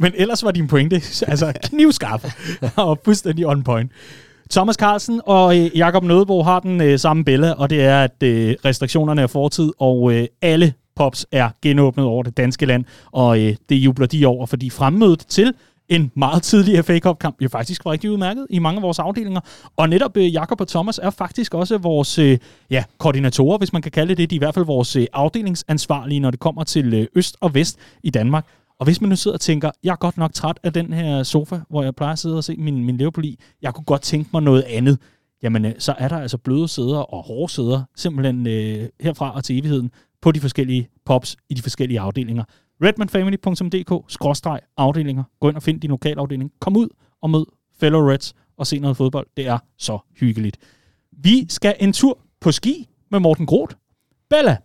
[0.03, 2.27] Men ellers var din pointe altså knivskarp
[2.77, 3.93] og fuldstændig on point.
[4.51, 8.23] Thomas Carlsen og øh, Jakob Nødebo har den øh, samme billede, og det er, at
[8.23, 13.41] øh, restriktionerne er fortid, og øh, alle Pops er genåbnet over det danske land, og
[13.41, 15.55] øh, det jubler de over, fordi fremmødet til
[15.89, 19.41] en meget tidlig FA Cup-kamp jo faktisk var rigtig udmærket i mange af vores afdelinger.
[19.77, 22.39] Og netop øh, Jakob og Thomas er faktisk også vores øh,
[22.71, 24.31] ja, koordinatorer, hvis man kan kalde det det.
[24.31, 27.55] De er i hvert fald vores øh, afdelingsansvarlige, når det kommer til øh, øst og
[27.55, 28.47] vest i Danmark.
[28.81, 31.23] Og hvis man nu sidder og tænker, jeg er godt nok træt af den her
[31.23, 34.03] sofa, hvor jeg plejer at sidde og se min, min Liverpool i, jeg kunne godt
[34.03, 34.99] tænke mig noget andet,
[35.43, 39.45] jamen øh, så er der altså bløde sæder og hårde sæder, simpelthen øh, herfra og
[39.45, 39.91] til evigheden,
[40.23, 42.45] på de forskellige pops i de forskellige afdelinger.
[42.83, 45.25] redmanfamily.dk-afdelinger.
[45.41, 46.53] Gå ind og find din lokalafdeling.
[46.61, 46.89] Kom ud
[47.23, 47.47] og mød
[47.81, 49.27] fellow Reds og se noget fodbold.
[49.37, 50.57] Det er så hyggeligt.
[51.13, 53.75] Vi skal en tur på ski med Morten Groth.
[54.31, 54.57] Bella,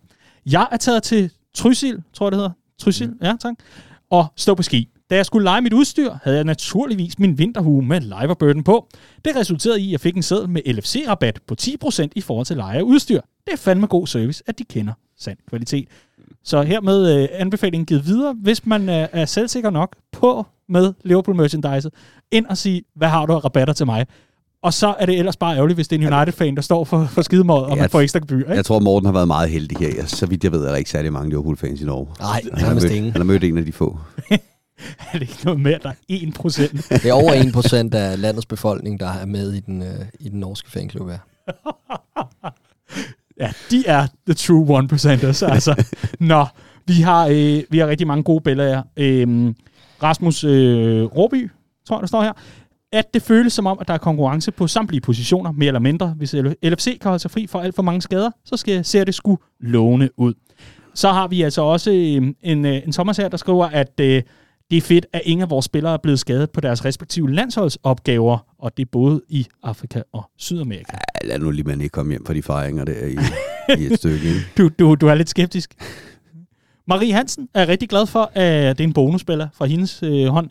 [0.46, 2.50] jeg er taget til Trysil, tror jeg det hedder.
[2.78, 3.18] Trysil, mm.
[3.22, 3.54] ja tak.
[4.10, 4.88] Og stå på ski.
[5.10, 8.88] Da jeg skulle lege mit udstyr, havde jeg naturligvis min vinterhue med Liverbirden på.
[9.24, 12.56] Det resulterede i, at jeg fik en seddel med LFC-rabat på 10% i forhold til
[12.56, 13.20] leje af udstyr.
[13.46, 15.88] Det er fandme god service, at de kender sand kvalitet.
[16.44, 21.36] Så hermed øh, anbefalingen givet videre, hvis man øh, er selvsikker nok på med Liverpool
[21.36, 21.90] merchandise,
[22.30, 24.06] ind og sige, hvad har du af rabatter til mig?
[24.62, 27.06] Og så er det ellers bare ærgerligt, hvis det er en United-fan, der står for,
[27.06, 28.38] for skidemåret, og man får ekstra gebyr.
[28.38, 28.52] Ikke?
[28.52, 30.06] Jeg tror, Morten har været meget heldig her.
[30.06, 32.06] Så vidt jeg ved, er der ikke særlig mange Liverpool-fans i Norge.
[32.20, 33.98] Nej, han har, mødt, han har mødt en af de få.
[35.12, 36.88] er det ikke noget mere, der er 1 procent?
[37.02, 40.28] det er over 1 procent af landets befolkning, der er med i den, øh, i
[40.28, 41.18] den norske fanklub, ja.
[43.40, 45.42] ja, de er the true 1 percenters.
[45.42, 45.84] Altså.
[46.20, 46.46] Nå,
[46.86, 48.82] vi har, øh, vi har rigtig mange gode billeder her.
[48.96, 49.54] Øh,
[50.02, 51.50] Rasmus øh, Råby,
[51.86, 52.32] tror jeg, der står her,
[52.92, 56.14] at det føles som om, at der er konkurrence på samtlige positioner, mere eller mindre.
[56.16, 59.14] Hvis LFC kan holde sig fri for alt for mange skader, så skal, ser det
[59.14, 60.34] sgu lovende ud.
[60.94, 64.22] Så har vi altså også øh, en, øh, en Thomas her, der skriver, at øh,
[64.74, 68.38] det er fedt, at ingen af vores spillere er blevet skadet på deres respektive landsholdsopgaver,
[68.58, 70.96] og det er både i Afrika og Sydamerika.
[71.22, 73.16] Ja, lad nu lige man ikke komme hjem fra de fejringer der i,
[73.80, 74.28] i et stykke.
[74.58, 75.74] Du, du, du er lidt skeptisk.
[76.88, 80.50] Marie Hansen er rigtig glad for, at det er en bonusspiller fra hendes øh, hånd,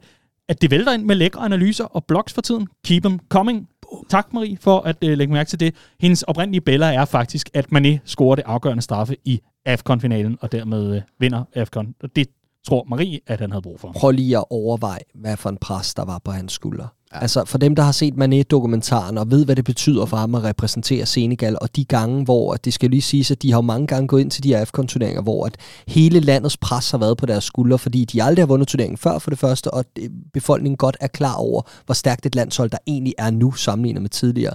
[0.50, 2.68] at det vælter ind med lækre analyser og blogs for tiden.
[2.86, 3.68] Keep them coming.
[4.10, 5.76] Tak, Marie, for at øh, lægge mærke til det.
[6.00, 10.96] Hendes oprindelige bæller er faktisk, at Mané scorer det afgørende straffe i AFCON-finalen, og dermed
[10.96, 11.96] øh, vinder AFCON.
[12.04, 12.28] Og det
[12.68, 13.91] tror Marie, at han havde brug for.
[13.91, 16.88] Prøv lige at overveje, hvad for en pres, der var på hans skulder.
[17.14, 17.20] Ja.
[17.20, 20.43] Altså for dem, der har set Mané-dokumentaren og ved, hvad det betyder for ham at
[20.43, 23.88] repræsentere Senegal, og de gange, hvor det skal lige siges, at de har jo mange
[23.88, 25.57] gange gået ind til de her AFCON-turneringer, hvor at
[25.88, 29.20] hele landets pres har været på deres skuldre, fordi de aldrig har vundet turneringen før
[29.20, 29.86] for det første, og
[30.34, 34.09] befolkningen godt er klar over, hvor stærkt et landshold der egentlig er nu, sammenlignet med
[34.09, 34.53] tidligere.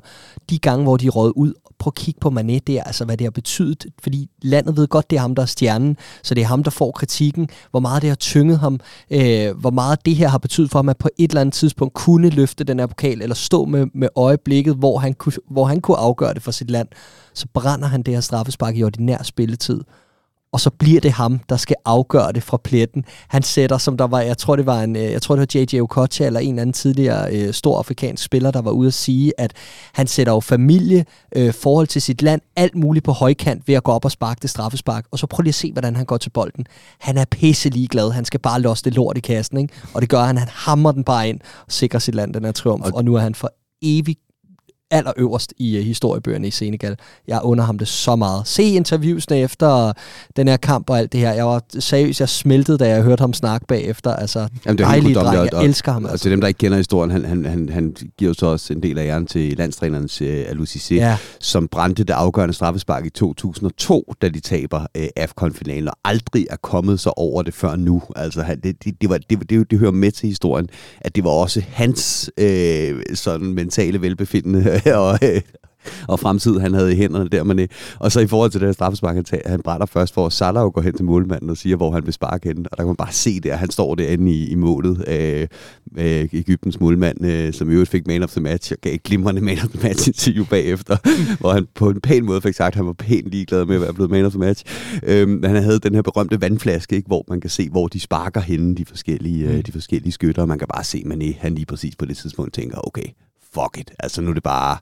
[0.50, 3.24] De gange, hvor de er ud prøv at kigge på Mané der, altså hvad det
[3.24, 6.46] har betydet, fordi landet ved godt, det er ham, der er stjernen, så det er
[6.46, 10.28] ham, der får kritikken, hvor meget det har tynget ham, øh, hvor meget det her
[10.28, 13.22] har betydet for ham, at på et eller andet tidspunkt kunne løfte den her pokal,
[13.22, 16.70] eller stå med, med øjeblikket, hvor han, kunne, hvor han kunne afgøre det for sit
[16.70, 16.88] land,
[17.34, 19.80] så brænder han det her straffespark i ordinær spilletid
[20.52, 23.04] og så bliver det ham, der skal afgøre det fra pletten.
[23.28, 25.60] Han sætter, som der var, jeg tror det var en, øh, jeg tror det var
[25.60, 28.94] JJ Okocha eller en eller anden tidligere øh, stor afrikansk spiller, der var ude at
[28.94, 29.52] sige, at
[29.92, 31.04] han sætter jo familie,
[31.36, 34.38] øh, forhold til sit land, alt muligt på højkant ved at gå op og sparke
[34.42, 35.04] det straffespark.
[35.10, 36.66] Og så prøv lige at se, hvordan han går til bolden.
[37.00, 38.10] Han er pisse ligeglad.
[38.10, 39.74] Han skal bare losse det lort i kassen, ikke?
[39.94, 40.38] Og det gør han.
[40.38, 42.84] Han hammer den bare ind og sikrer sit land den her triumf.
[42.84, 44.20] Og, og nu er han for evigt
[44.90, 46.96] allerøverst i uh, historiebøgerne i Senegal.
[47.28, 48.48] Jeg under ham det så meget.
[48.48, 49.92] Se interviewsene efter
[50.36, 51.32] den her kamp og alt det her.
[51.32, 54.16] Jeg var seriøst, jeg smeltede, da jeg hørte ham snakke bagefter.
[54.16, 55.34] Altså, Jamen, det er dejlig dreng.
[55.36, 56.04] Jeg og, elsker ham.
[56.04, 56.12] Altså.
[56.12, 56.28] altså.
[56.28, 59.04] dem, der ikke kender historien, han, han, han, han giver så også en del af
[59.04, 61.16] æren til landstræneren uh, Alucissé, ja.
[61.40, 66.56] som brændte det afgørende straffespark i 2002, da de taber uh, AFCON-finalen, og aldrig er
[66.56, 68.02] kommet så over det før nu.
[68.16, 70.68] Altså, han, det, det, det, var, det, det, det, det hører med til historien,
[71.00, 75.40] at det var også hans øh, sådan mentale velbefindende og, øh,
[76.08, 77.42] og fremtid, han havde i hænderne der.
[77.42, 77.68] Men,
[77.98, 80.72] og så i forhold til det her straffespark, han, tager, han brænder først, hvor Salah
[80.72, 82.68] går hen til målmanden og siger, hvor han vil sparke hende.
[82.72, 85.04] Og der kan man bare se det, han står derinde i, i målet.
[85.08, 85.46] Øh,
[85.98, 89.02] øh, Ægyptens målmand, øh, som i øvrigt fik man of the match, og gav et
[89.02, 90.96] glimrende man of the match interview bagefter,
[91.40, 93.82] hvor han på en pæn måde fik sagt, at han var pænt ligeglad med at
[93.82, 94.64] være blevet man of the match.
[95.02, 98.00] Øh, men han havde den her berømte vandflaske, ikke, hvor man kan se, hvor de
[98.00, 101.54] sparker hende, de forskellige, øh, de forskellige skytter, og man kan bare se, at han
[101.54, 103.08] lige præcis på det tidspunkt tænker, okay,
[103.54, 103.90] fuck it.
[103.98, 104.76] Altså nu er det bare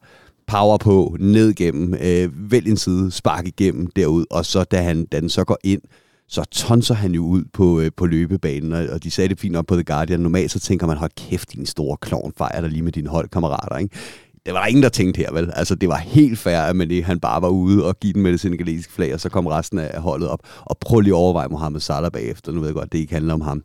[0.47, 5.05] power på, ned gennem, øh, vælg en side, spark igennem derud, og så da, han,
[5.05, 5.83] da den så går ind,
[6.29, 9.57] så tonser han jo ud på, øh, på løbebanen, og, og de sagde det fint
[9.57, 10.21] op på The Guardian.
[10.21, 13.77] Normalt så tænker man, hold kæft, din store klovn, fejrer dig lige med dine holdkammerater,
[13.77, 13.97] ikke?
[14.47, 15.51] Det var der ingen, der tænkte her, vel?
[15.55, 18.33] Altså, det var helt fair, at man, han bare var ude og give den med
[18.33, 20.41] det senegalesiske flag, og så kom resten af holdet op.
[20.61, 22.53] Og prøv lige at overveje Mohamed Salah bagefter.
[22.53, 23.63] Nu ved jeg godt, det ikke handler om ham.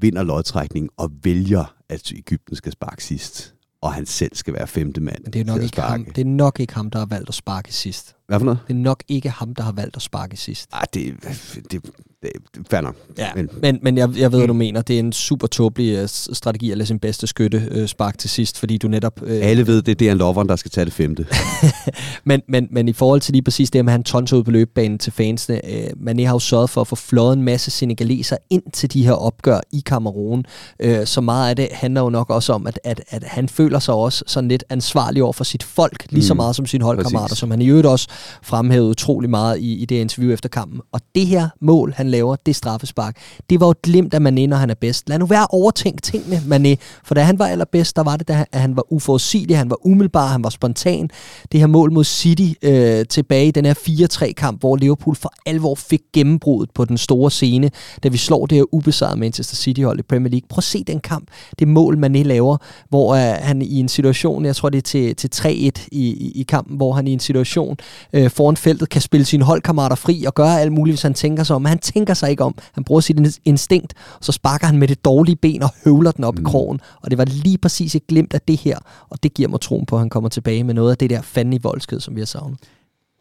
[0.00, 3.54] Vinder lodtrækning og vælger, at Ægypten skal sparke sidst
[3.84, 5.22] og han selv skal være femte mand.
[5.24, 7.34] Men det er, nok ikke ham, det er nok ikke ham, der har valgt at
[7.34, 8.16] sparke sidst.
[8.26, 8.58] Hvad for noget?
[8.68, 10.68] Det er nok ikke ham, der har valgt at sparke sidst.
[10.72, 11.82] Ah, det, det, det,
[12.22, 12.96] det fair nok.
[13.18, 14.82] Ja, men, men, men jeg, jeg ved, hvad du mener.
[14.82, 18.30] Det er en super tåbelig uh, strategi at lade sin bedste skytte uh, sparke til
[18.30, 19.22] sidst, fordi du netop...
[19.22, 21.26] Uh, Alle ved, det, det er en loveren, der skal tage det femte.
[22.24, 24.98] men, men, men i forhold til lige præcis det, at han tonser ud på løbebanen
[24.98, 28.62] til fansene, uh, man har jo sørget for at få flået en masse senegaleser ind
[28.72, 30.44] til de her opgør i Kamerun.
[30.84, 33.78] Uh, så meget af det handler jo nok også om, at, at, at han føler
[33.78, 36.36] sig også sådan lidt ansvarlig over for sit folk, lige så mm.
[36.36, 38.08] meget som sine holdkammerater, som han i øvrigt også
[38.42, 40.80] fremhævet utrolig meget i, i det interview efter kampen.
[40.92, 43.16] Og det her mål, han laver, det straffespark,
[43.50, 45.08] det var jo et glimt af Mané, når han er bedst.
[45.08, 46.76] Lad nu være at overtænke tingene, Mané.
[47.04, 50.26] For da han var allerbedst, der var det, at han var uforudsigelig, han var umiddelbar,
[50.26, 51.10] han var spontan.
[51.52, 55.74] Det her mål mod City øh, tilbage i den her 4-3-kamp, hvor Liverpool for alvor
[55.74, 57.70] fik gennembruddet på den store scene,
[58.02, 60.46] da vi slår det her ubesejrede Manchester City-hold i Premier League.
[60.48, 62.56] Prøv at se den kamp, det mål, Mané laver,
[62.88, 66.32] hvor øh, han i en situation, jeg tror det er til, til 3-1 i, i,
[66.34, 67.76] i kampen, hvor han i en situation
[68.12, 71.42] øh, foran feltet kan spille sine holdkammerater fri og gøre alt muligt, hvis han tænker
[71.44, 71.62] sig om.
[71.62, 72.54] Men han tænker sig ikke om.
[72.72, 76.24] Han bruger sit instinkt, og så sparker han med det dårlige ben og høvler den
[76.24, 76.42] op mm.
[76.42, 76.80] i krogen.
[77.02, 78.78] Og det var lige præcis et glimt af det her,
[79.10, 81.22] og det giver mig troen på, at han kommer tilbage med noget af det der
[81.22, 82.58] fandme voldsked, som vi har savnet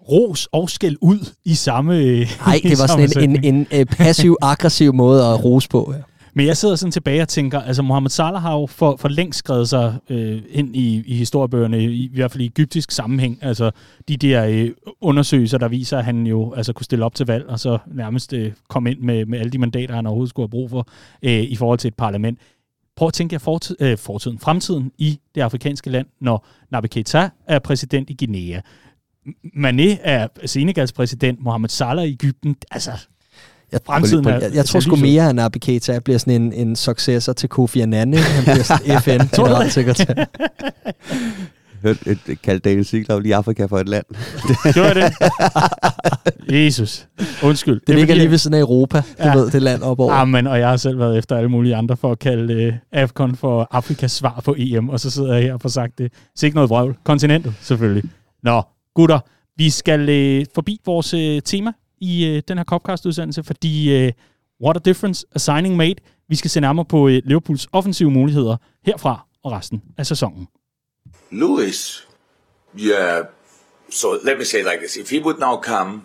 [0.09, 4.93] ros og skæld ud i samme Nej, det var sådan en, en, en, en passiv-aggressiv
[4.93, 5.93] måde at rose på.
[5.95, 6.01] Ja.
[6.35, 9.39] Men jeg sidder sådan tilbage og tænker, altså Mohamed Salah har jo for, for længst
[9.39, 13.39] skrevet sig øh, ind i, i historiebøgerne, i, i hvert fald i egyptisk sammenhæng.
[13.41, 13.71] Altså
[14.07, 14.71] de der øh,
[15.01, 18.33] undersøgelser, der viser, at han jo altså kunne stille op til valg, og så nærmest
[18.33, 20.87] øh, komme ind med, med alle de mandater, han overhovedet skulle have brug for
[21.23, 22.39] øh, i forhold til et parlament.
[22.95, 27.29] Prøv at tænke jer fortid, øh, fortiden, fremtiden i det afrikanske land, når Nabi Keita
[27.47, 28.61] er præsident i Guinea.
[29.57, 32.55] Mané er Senegals præsident, Mohamed Salah i Ægypten.
[32.71, 32.91] Altså,
[33.73, 36.75] jeg, fremtiden er, jeg, jeg tror sgu mere, at Nabi Keita bliver sådan en, en
[36.75, 38.13] successor til Kofi Annan.
[38.13, 40.25] Han bliver sådan FN-generalsekretær.
[41.83, 44.05] hørte et, kaldt Daniel Siglaug lige Afrika for et land.
[44.73, 45.13] Gjorde det?
[46.65, 47.07] Jesus.
[47.43, 47.79] Undskyld.
[47.79, 49.35] Det, det ligger lige ved siden af Europa, du ja.
[49.35, 50.13] ved, det land op over.
[50.13, 53.35] Amen, og jeg har selv været efter alle mulige andre for at kalde uh, AFCON
[53.35, 56.13] for Afrikas svar på EM, og så sidder jeg her og får sagt det.
[56.35, 56.97] Så ikke noget vrøvl.
[57.03, 58.03] Kontinentet, selvfølgelig.
[58.43, 58.61] Nå,
[58.95, 59.19] gutter,
[59.57, 60.01] vi skal
[60.39, 61.71] uh, forbi vores uh, tema
[62.03, 64.11] i øh, den her Copcast-udsendelse, fordi øh,
[64.63, 65.95] what a difference a signing made.
[66.29, 70.47] Vi skal se nærmere på øh, Liverpools offensive muligheder herfra og resten af sæsonen.
[71.31, 72.07] Lewis,
[72.79, 73.25] yeah.
[73.89, 76.01] So let me say it like this: if he would now come,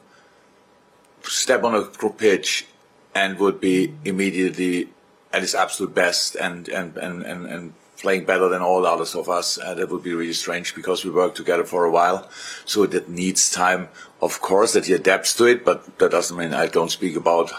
[1.28, 2.66] step on a pitch,
[3.14, 4.88] and would be immediately
[5.32, 9.14] at his absolute best, and and and and, and playing better than all the others
[9.14, 12.28] of us, uh, that would be really strange because we worked together for a while.
[12.64, 13.88] So that needs time,
[14.22, 15.64] of course, that he adapts to it.
[15.64, 17.52] But that doesn't mean I don't speak about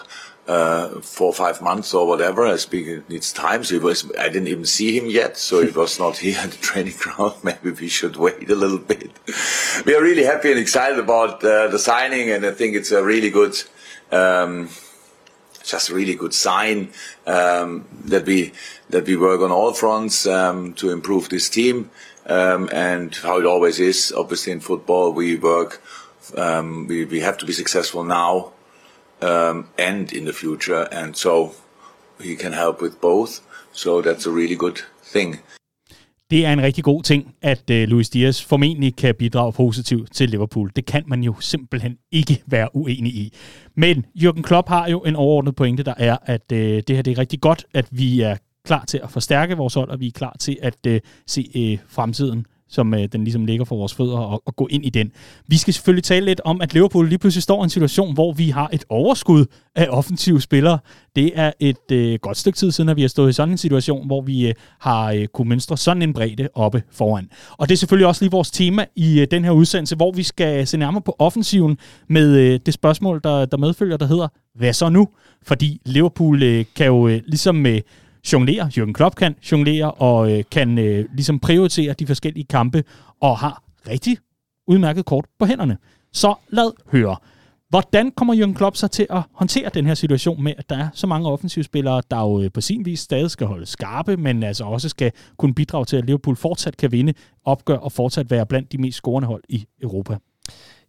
[0.48, 2.46] uh, four or five months or whatever.
[2.46, 3.62] I speak it needs time.
[3.64, 6.58] So was, I didn't even see him yet, so it was not here at the
[6.58, 7.34] training ground.
[7.42, 9.12] Maybe we should wait a little bit.
[9.86, 13.02] we are really happy and excited about uh, the signing, and I think it's a
[13.02, 13.54] really good.
[14.10, 14.70] Um,
[15.70, 16.90] just a really good sign
[17.26, 18.52] um, that we
[18.90, 21.90] that we work on all fronts um, to improve this team.
[22.26, 25.82] Um, and how it always is, obviously in football, we work.
[26.36, 28.52] Um, we, we have to be successful now
[29.20, 30.86] um, and in the future.
[30.92, 31.54] And so
[32.20, 33.40] he can help with both.
[33.72, 35.40] So that's a really good thing.
[36.30, 40.30] Det er en rigtig god ting, at øh, Luis Diaz formentlig kan bidrage positivt til
[40.30, 40.70] Liverpool.
[40.76, 43.32] Det kan man jo simpelthen ikke være uenig i.
[43.76, 47.10] Men Jürgen Klopp har jo en overordnet pointe, der er, at øh, det her det
[47.10, 50.12] er rigtig godt, at vi er klar til at forstærke vores hold, og vi er
[50.12, 54.18] klar til at øh, se øh, fremtiden som øh, den ligesom ligger for vores fødder,
[54.18, 55.12] og, og gå ind i den.
[55.46, 58.32] Vi skal selvfølgelig tale lidt om, at Liverpool lige pludselig står i en situation, hvor
[58.32, 60.78] vi har et overskud af offensive spillere.
[61.16, 63.58] Det er et øh, godt stykke tid siden, at vi har stået i sådan en
[63.58, 67.28] situation, hvor vi øh, har øh, kunne mønstre sådan en bredde oppe foran.
[67.58, 70.22] Og det er selvfølgelig også lige vores tema i øh, den her udsendelse, hvor vi
[70.22, 74.72] skal se nærmere på offensiven med øh, det spørgsmål, der, der medfølger, der hedder, hvad
[74.72, 75.08] så nu?
[75.42, 77.80] Fordi Liverpool øh, kan jo øh, ligesom med øh,
[78.32, 82.84] jonglere, Jürgen Klopp kan jonglere, og øh, kan øh, ligesom prioritere de forskellige kampe,
[83.20, 84.18] og har rigtig
[84.66, 85.78] udmærket kort på hænderne.
[86.12, 87.16] Så lad høre.
[87.68, 90.88] Hvordan kommer Jürgen Klopp så til at håndtere den her situation med, at der er
[90.94, 94.64] så mange offensivspillere, der jo øh, på sin vis stadig skal holde skarpe, men altså
[94.64, 97.14] også skal kunne bidrage til, at Liverpool fortsat kan vinde
[97.44, 100.16] opgør og fortsat være blandt de mest scorende hold i Europa?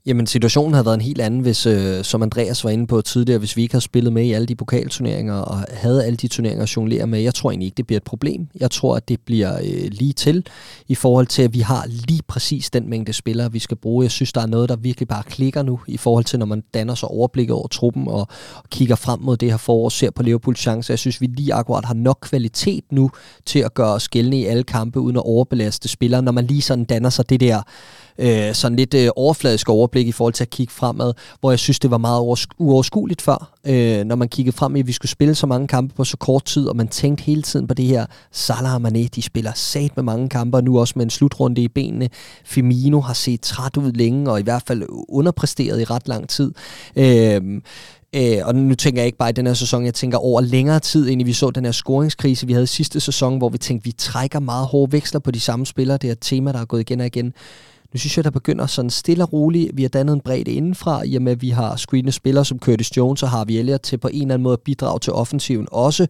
[0.05, 3.39] Jamen, situationen havde været en helt anden, hvis, øh, som Andreas var inde på tidligere,
[3.39, 6.63] hvis vi ikke havde spillet med i alle de pokalturneringer og havde alle de turneringer
[6.63, 7.19] at jonglere med.
[7.19, 8.47] Jeg tror egentlig ikke, det bliver et problem.
[8.59, 10.45] Jeg tror, at det bliver øh, lige til
[10.87, 14.03] i forhold til, at vi har lige præcis den mængde spillere, vi skal bruge.
[14.03, 16.63] Jeg synes, der er noget, der virkelig bare klikker nu i forhold til, når man
[16.73, 20.11] danner sig overblik over truppen og, og kigger frem mod det her forår og ser
[20.11, 20.91] på Liverpools chance.
[20.91, 23.11] Jeg synes, vi lige akkurat har nok kvalitet nu
[23.45, 26.61] til at gøre os gældende i alle kampe, uden at overbelaste spillere, når man lige
[26.61, 27.61] sådan danner sig det der
[28.22, 31.80] øh, sådan lidt øh, overfladisk overblik i forhold til at kigge fremad, hvor jeg synes,
[31.80, 35.36] det var meget uoverskueligt før, øh, når man kiggede frem i, at vi skulle spille
[35.36, 38.05] så mange kampe på så kort tid, og man tænkte hele tiden på det her,
[38.32, 41.61] Salah og Mané, de spiller sat med mange kampe, og nu også med en slutrunde
[41.61, 42.09] i benene.
[42.45, 46.51] Firmino har set træt ud længe, og i hvert fald underpræsteret i ret lang tid.
[46.95, 47.41] Øh,
[48.15, 50.80] Øh, og nu tænker jeg ikke bare i den her sæson, jeg tænker over længere
[50.80, 53.91] tid, end vi så den her scoringskrise, vi havde sidste sæson, hvor vi tænkte, vi
[53.91, 55.97] trækker meget hårde veksler på de samme spillere.
[55.97, 57.34] Det er et tema, der er gået igen og igen.
[57.93, 59.71] Nu synes jeg, der begynder sådan stille og roligt.
[59.73, 62.59] Vi har dannet en bredde indenfra, i og med, at vi har screenet spillere som
[62.59, 65.67] Curtis Jones og Harvey Elliott til på en eller anden måde at bidrage til offensiven
[65.71, 66.07] også.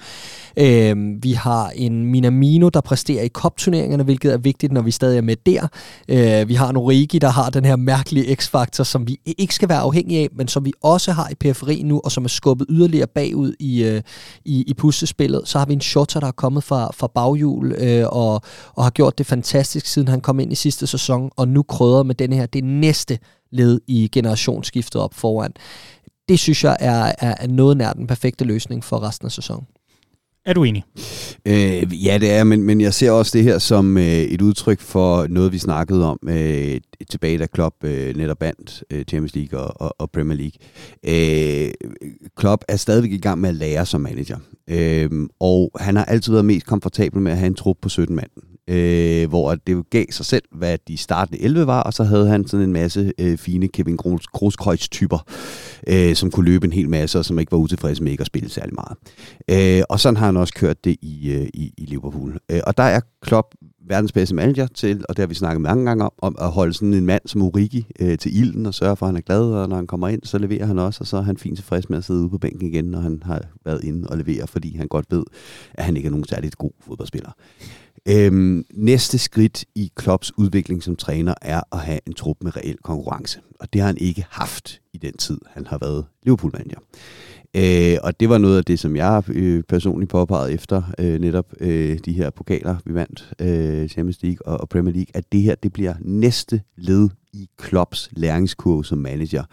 [0.57, 5.17] Øh, vi har en Minamino, der præsterer i kopturneringerne, hvilket er vigtigt, når vi stadig
[5.17, 5.67] er med der.
[6.07, 9.69] Øh, vi har en Origi, der har den her mærkelige x-faktor, som vi ikke skal
[9.69, 12.67] være afhængige af, men som vi også har i periferien nu, og som er skubbet
[12.69, 14.01] yderligere bagud i, øh,
[14.45, 15.41] i, i puslespillet.
[15.45, 18.41] Så har vi en Shota, der er kommet fra, fra baghjul øh, og,
[18.73, 22.05] og har gjort det fantastisk, siden han kom ind i sidste sæson, og nu krydret
[22.05, 23.19] med den her, det næste
[23.51, 25.51] led i generationsskiftet op foran.
[26.29, 29.67] Det synes jeg er, er, er noget nær den perfekte løsning for resten af sæsonen.
[30.45, 30.83] Er du enig?
[31.45, 34.79] Øh, ja, det er, men, men jeg ser også det her som øh, et udtryk
[34.79, 39.59] for noget, vi snakkede om øh, tilbage, da Klopp øh, netop bandt øh, Champions League
[39.59, 40.57] og, og, og Premier League.
[41.67, 41.71] Øh,
[42.37, 44.37] Klopp er stadigvæk i gang med at lære som manager,
[44.69, 45.09] øh,
[45.39, 48.29] og han har altid været mest komfortabel med at have en trup på 17 mand
[48.67, 52.47] øh, hvor det gav sig selv, hvad de startende 11 var, og så havde han
[52.47, 53.97] sådan en masse øh, fine Kevin
[54.33, 55.25] Grosskreutz-typer,
[55.87, 58.27] øh, som kunne løbe en hel masse, og som ikke var utilfredse med ikke at
[58.27, 58.97] spille særlig meget.
[59.79, 62.39] Øh, og sådan har han også kørt det i, øh, i, i Liverpool.
[62.51, 63.55] Øh, og der er Klopp
[63.87, 66.73] verdens bedste manager til, og det har vi snakket mange gange om, om at holde
[66.73, 69.41] sådan en mand som Origi øh, til ilden og sørge for, at han er glad,
[69.41, 71.89] og når han kommer ind, så leverer han også, og så er han fint tilfreds
[71.89, 74.77] med at sidde ude på bænken igen, når han har været inde og levere, fordi
[74.77, 75.23] han godt ved,
[75.73, 77.31] at han ikke er nogen særligt god fodboldspiller.
[78.07, 82.77] Øhm, næste skridt i Klopps udvikling som træner er at have en trup med reel
[82.77, 83.39] konkurrence.
[83.59, 86.79] Og det har han ikke haft i den tid, han har været Liverpool-manager.
[87.55, 91.53] Øh, og det var noget af det, som jeg øh, personligt påpegede efter øh, netop
[91.59, 95.41] øh, de her pokaler, vi vandt, øh, Champions League og, og Premier League, at det
[95.41, 99.43] her det bliver næste led i Klopps læringskurve som manager.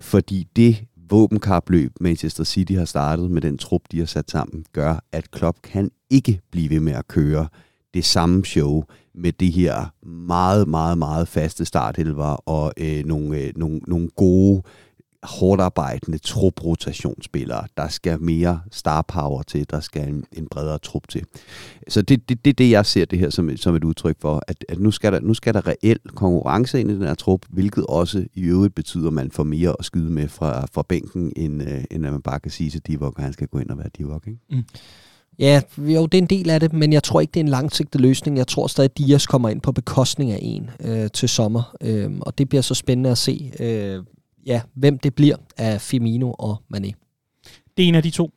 [0.00, 5.04] Fordi det våbenkapløb Manchester City har startet med den trup, de har sat sammen, gør,
[5.12, 7.48] at Klopp kan ikke blive ved med at køre
[7.94, 8.84] det samme show
[9.14, 14.62] med det her meget, meget, meget faste starthelver og øh, nogle, øh, nogle, nogle gode
[15.24, 17.66] hårdt arbejdende truprotationsspillere.
[17.76, 21.24] Der skal mere star power til, der skal en, en bredere trup til.
[21.88, 24.42] Så det er det, det, det, jeg ser det her som, som et udtryk for,
[24.48, 27.40] at, at nu, skal der, nu skal der reel konkurrence ind i den her trup,
[27.48, 31.32] hvilket også i øvrigt betyder, at man får mere at skyde med fra, fra bænken,
[31.36, 33.70] end, øh, end at man bare kan sige til Divock, at han skal gå ind
[33.70, 34.26] og være Divock.
[34.26, 34.38] Ikke?
[34.50, 34.62] Mm.
[35.38, 37.50] Ja, jo, det er en del af det, men jeg tror ikke, det er en
[37.50, 38.36] langsigtet løsning.
[38.36, 42.10] Jeg tror stadig, at Dias kommer ind på bekostning af en øh, til sommer, øh,
[42.20, 44.02] og det bliver så spændende at se, øh,
[44.46, 46.92] ja, hvem det bliver af Firmino og Mané.
[47.76, 48.30] Det er en af de to.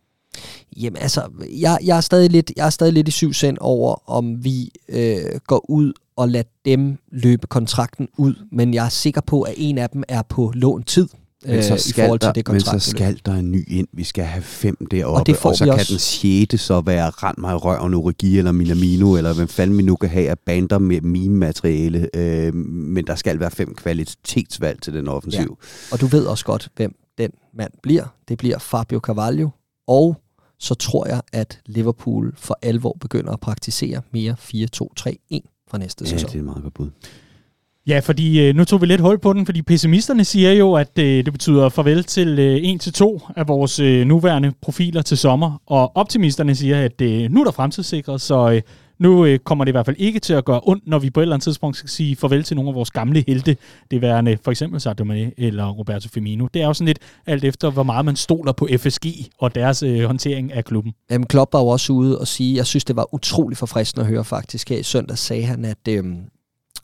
[0.77, 1.29] Jamen altså,
[1.59, 4.71] jeg, jeg, er stadig lidt, jeg er stadig lidt i syv cent over, om vi
[4.89, 9.53] øh, går ud og lader dem løbe kontrakten ud, men jeg er sikker på, at
[9.57, 11.07] en af dem er på lån tid.
[11.47, 12.73] Men så, skal i forhold til der, det kontrakt.
[12.73, 13.87] Men så skal der en ny ind.
[13.93, 15.93] Vi skal have fem deroppe, og, det får og så kan også.
[15.93, 19.95] den sjette så være rent mig røven Origi eller Minamino, eller hvem fanden vi nu
[19.95, 22.09] kan have af bander med meme-materiale.
[22.13, 25.57] Øh, men der skal være fem kvalitetsvalg til den offensiv.
[25.61, 25.93] Ja.
[25.93, 28.05] Og du ved også godt, hvem den mand bliver.
[28.27, 29.49] Det bliver Fabio Carvalho.
[29.87, 30.15] Og
[30.59, 36.09] så tror jeg, at Liverpool for alvor begynder at praktisere mere 4-2-3-1 fra næste ja,
[36.09, 36.29] sæson.
[36.29, 36.89] det er et meget godt bud.
[37.87, 40.99] Ja, fordi øh, nu tog vi lidt hul på den, fordi pessimisterne siger jo, at
[40.99, 45.97] øh, det betyder farvel til øh, 1-2 af vores øh, nuværende profiler til sommer, og
[45.97, 48.61] optimisterne siger, at øh, nu er der fremtidssikret, så øh,
[48.99, 51.19] nu øh, kommer det i hvert fald ikke til at gøre ondt, når vi på
[51.19, 53.57] et eller andet tidspunkt skal sige farvel til nogle af vores gamle helte,
[53.91, 56.47] det værende for eksempel Sadio Mane eller Roberto Firmino.
[56.53, 59.05] Det er jo sådan lidt alt efter, hvor meget man stoler på FSG
[59.39, 60.93] og deres øh, håndtering af klubben.
[61.11, 64.09] Jamen, Klopp var jo også ude og sige, jeg synes, det var utrolig forfriskende at
[64.09, 64.69] høre faktisk.
[64.69, 66.03] Her i søndag sagde han, at øh,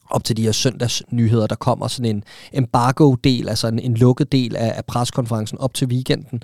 [0.09, 2.23] op til de her søndagsnyheder, der kommer sådan en
[2.53, 6.43] embargo-del, altså en, en lukket del af, af preskonferencen op til weekenden.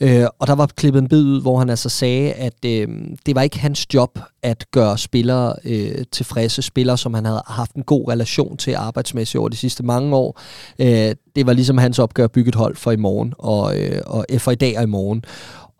[0.00, 2.88] Øh, og der var klippet en bid ud, hvor han altså sagde, at øh,
[3.26, 7.74] det var ikke hans job at gøre spillere øh, tilfredse, spillere, som han havde haft
[7.74, 10.40] en god relation til arbejdsmæssigt over de sidste mange år.
[10.78, 14.00] Øh, det var ligesom hans opgør at bygge et hold for i morgen, og, øh,
[14.06, 15.24] og øh, for i dag og i morgen.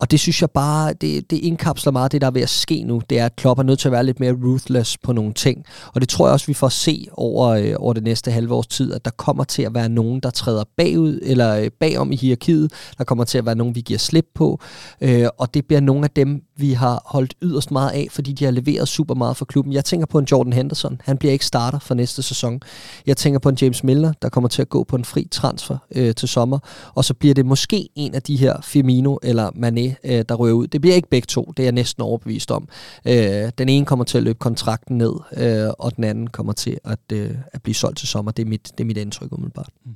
[0.01, 2.83] Og det synes jeg bare, det, det indkapsler meget det, der er ved at ske
[2.83, 3.01] nu.
[3.09, 5.65] Det er, at Klopp er nødt til at være lidt mere ruthless på nogle ting.
[5.93, 8.67] Og det tror jeg også, vi får se over, øh, over det næste halve års
[8.67, 12.15] tid, at der kommer til at være nogen, der træder bagud eller øh, bagom i
[12.15, 12.71] hierarkiet.
[12.97, 14.59] Der kommer til at være nogen, vi giver slip på.
[15.01, 18.45] Øh, og det bliver nogle af dem, vi har holdt yderst meget af, fordi de
[18.45, 19.73] har leveret super meget for klubben.
[19.73, 21.01] Jeg tænker på en Jordan Henderson.
[21.03, 22.61] Han bliver ikke starter for næste sæson.
[23.07, 25.50] Jeg tænker på en James Milner, der kommer til at gå på en fri transfer
[25.95, 26.59] øh, til sommer.
[26.95, 30.53] Og så bliver det måske en af de her Firmino eller Mané, øh, der rører
[30.53, 30.67] ud.
[30.67, 32.67] Det bliver ikke begge to, det er jeg næsten overbevist om.
[33.07, 36.77] Øh, den ene kommer til at løbe kontrakten ned, øh, og den anden kommer til
[36.83, 38.31] at, øh, at blive solgt til sommer.
[38.31, 39.69] Det er mit, det er mit indtryk umiddelbart.
[39.85, 39.91] Mm.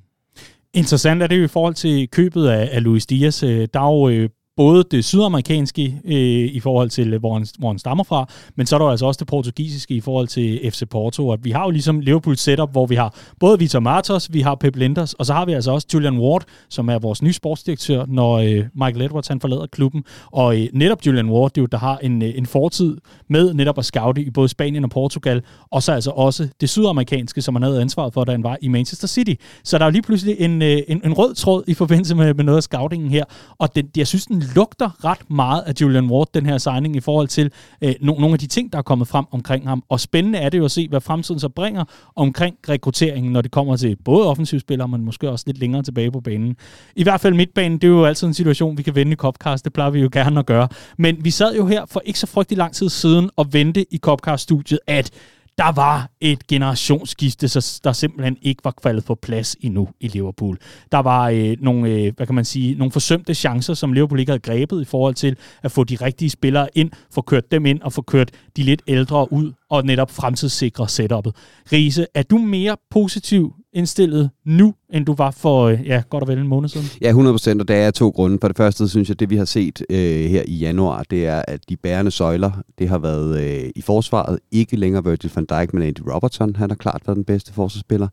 [0.73, 3.43] Interessant er det jo i forhold til købet af, af Luis Dias.
[3.43, 7.47] Øh, der er jo øh, både det sydamerikanske øh, i forhold til, øh, hvor han,
[7.59, 10.71] hvor han stammer fra, men så er der altså også det portugisiske i forhold til
[10.71, 11.31] FC Porto.
[11.31, 14.55] At vi har jo ligesom Liverpool setup, hvor vi har både Vitor Martos, vi har
[14.55, 18.05] Pep Linders, og så har vi altså også Julian Ward, som er vores nye sportsdirektør,
[18.07, 20.03] når øh, Michael Edwards han forlader klubben.
[20.31, 22.97] Og øh, netop Julian Ward, det er jo, der har en, øh, en fortid
[23.29, 25.41] med netop at scoute i både Spanien og Portugal,
[25.71, 28.67] og så altså også det sydamerikanske, som han havde ansvaret for, da han var i
[28.67, 29.33] Manchester City.
[29.63, 32.33] Så der er jo lige pludselig en, øh, en, en rød tråd i forbindelse med,
[32.33, 33.23] med noget af scoutingen her,
[33.57, 36.99] og den, jeg synes, den lugter ret meget af Julian Ward, den her signing, i
[36.99, 39.83] forhold til øh, no- nogle af de ting, der er kommet frem omkring ham.
[39.89, 41.83] Og spændende er det jo at se, hvad fremtiden så bringer
[42.15, 46.19] omkring rekrutteringen, når det kommer til både offensivspillere, men måske også lidt længere tilbage på
[46.19, 46.55] banen.
[46.95, 49.65] I hvert fald midtbanen, det er jo altid en situation, vi kan vende i Copcast,
[49.65, 50.67] det plejer vi jo gerne at gøre.
[50.97, 53.97] Men vi sad jo her for ikke så frygtelig lang tid siden og vente i
[53.97, 55.11] Copcast-studiet, at
[55.57, 60.57] der var et generationsskifte, så der simpelthen ikke var faldet på plads endnu i Liverpool.
[60.91, 64.31] Der var øh, nogle, øh, hvad kan man sige, nogle forsømte chancer, som Liverpool ikke
[64.31, 67.81] havde grebet i forhold til at få de rigtige spillere ind, få kørt dem ind
[67.81, 71.31] og få kørt de lidt ældre ud og netop fremtidssikre setup'et.
[71.71, 76.27] Riese, er du mere positiv indstillet nu, end du var for øh, ja, godt og
[76.27, 76.87] vel en måned siden?
[77.01, 78.37] Ja, 100 procent, og der er to grunde.
[78.41, 81.25] For det første synes jeg, at det vi har set øh, her i januar, det
[81.25, 85.45] er, at de bærende søjler, det har været øh, i forsvaret, ikke længere Virgil van
[85.45, 86.55] Dijk, men Andy Robertson.
[86.55, 88.07] Han har klart været den bedste forsvarsspiller.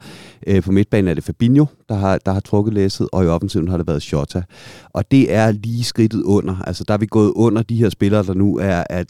[0.46, 3.68] Øh, på midtbanen er det Fabinho, der har, der har trukket læsset, og i offensiven
[3.68, 4.42] har det været Shota.
[4.90, 6.56] Og det er lige skridtet under.
[6.66, 9.04] Altså, der er vi gået under de her spillere, der nu er, er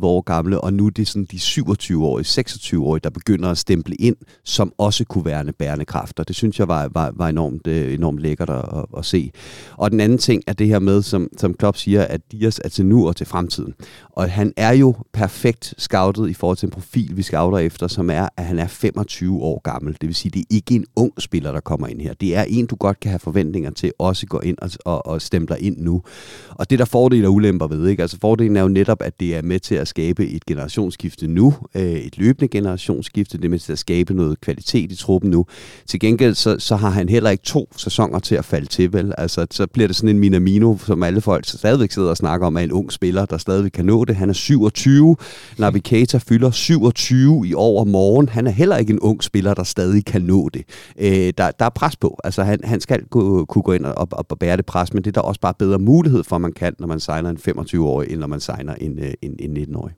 [0.00, 3.94] 30-31 år gamle, og nu er det sådan de 27-årige, 26-årige, der begynder at stemple
[3.94, 6.24] ind, som også kunne være bærende kræfter.
[6.24, 9.30] Det synes jeg var, var, var enormt, øh, enormt lækkert at, at, at se.
[9.76, 12.68] Og den anden ting er det her med, som, som Klopp siger, at Dias er
[12.68, 13.74] til nu og til fremtiden.
[14.10, 18.10] Og han er jo perfekt scoutet i forhold til en profil, vi scouter efter, som
[18.10, 19.96] er, at han er 25 år gammel.
[20.00, 22.14] Det vil sige, det er ikke en ung spiller, der kommer ind her.
[22.14, 25.22] Det er en, du godt kan have forventninger til, også går ind og, og, og
[25.22, 26.02] stempler ind nu.
[26.50, 28.02] Og det der fordele og ulemper ved, ikke?
[28.02, 31.54] Altså fordelen er jo netop, at det er med til at skabe et generationsskifte nu,
[31.74, 35.46] øh, et løbende generationsskifte, det er med til at skabe noget kvalitet i truppen nu.
[35.86, 39.14] Til gengæld så, så har han heller ikke to sæsoner til at falde til, vel?
[39.18, 42.56] Altså så bliver det sådan en Minamino, som alle folk stadigvæk sidder og snakker om,
[42.56, 44.16] er en ung spiller, der stadigvæk kan nå det.
[44.16, 45.16] Han er 27,
[45.58, 48.28] Navigator fylder 27 i over morgen.
[48.28, 50.62] Han er heller ikke en ung spiller, der stadig kan nå det.
[50.98, 52.18] Øh, der, der er pres på.
[52.24, 55.04] Altså han, han skal gå, kunne gå ind og, og, og bære det pres, men
[55.04, 57.38] det er der også bare bedre mulighed for, at man kan, når man signer en
[57.48, 59.94] 25-årig, end når man signer øh, en, en, en 19-årig.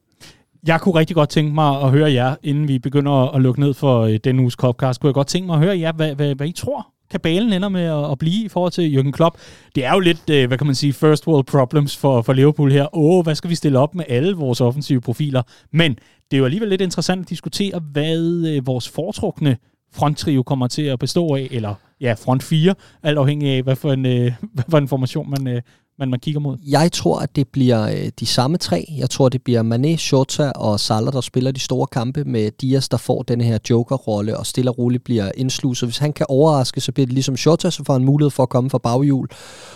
[0.66, 3.74] Jeg kunne rigtig godt tænke mig at høre jer, inden vi begynder at lukke ned
[3.74, 6.34] for øh, den uges Copcast, kunne jeg godt tænke mig at høre jer, hvad, hvad,
[6.34, 9.36] hvad I tror, kabalen ender med at, at blive i forhold til Jürgen Klopp.
[9.74, 12.72] Det er jo lidt, øh, hvad kan man sige, first world problems for, for Liverpool
[12.72, 12.96] her.
[12.96, 15.42] Åh, hvad skal vi stille op med alle vores offensive profiler?
[15.72, 15.94] Men
[16.30, 19.56] det er jo alligevel lidt interessant at diskutere, hvad øh, vores foretrukne
[19.94, 23.92] fronttrio kommer til at bestå af, eller ja, front 4, alt afhængig af, hvad for
[23.92, 25.62] en, øh, hvad for en formation man, øh,
[25.98, 26.56] man, man kigger mod.
[26.66, 28.94] Jeg tror, at det bliver øh, de samme tre.
[28.98, 32.88] Jeg tror, det bliver Mané, Shota og Salah, der spiller de store kampe med Dias,
[32.88, 35.88] der får den her joker-rolle og stille og roligt bliver indsluset.
[35.88, 38.48] Hvis han kan overraske, så bliver det ligesom Shota, så får han mulighed for at
[38.48, 39.28] komme fra baghjul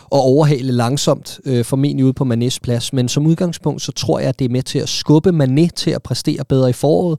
[0.05, 2.93] og overhale langsomt, øh, formentlig ude på Manés plads.
[2.93, 5.91] Men som udgangspunkt, så tror jeg, at det er med til at skubbe Mané til
[5.91, 7.19] at præstere bedre i foråret,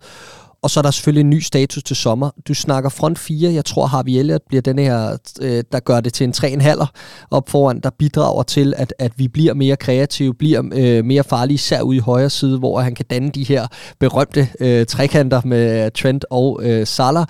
[0.64, 2.30] og så er der selvfølgelig en ny status til sommer.
[2.47, 3.53] Du snakker front 4.
[3.53, 6.86] Jeg tror, Harvey Elliott bliver den her, øh, der gør det til en 3,5'er
[7.32, 11.55] op foran, der bidrager til, at, at vi bliver mere kreative, bliver øh, mere farlige,
[11.55, 13.68] især ude i højre side, hvor han kan danne de her
[13.99, 17.26] berømte øh, trekanter med Trent og øh, Salah.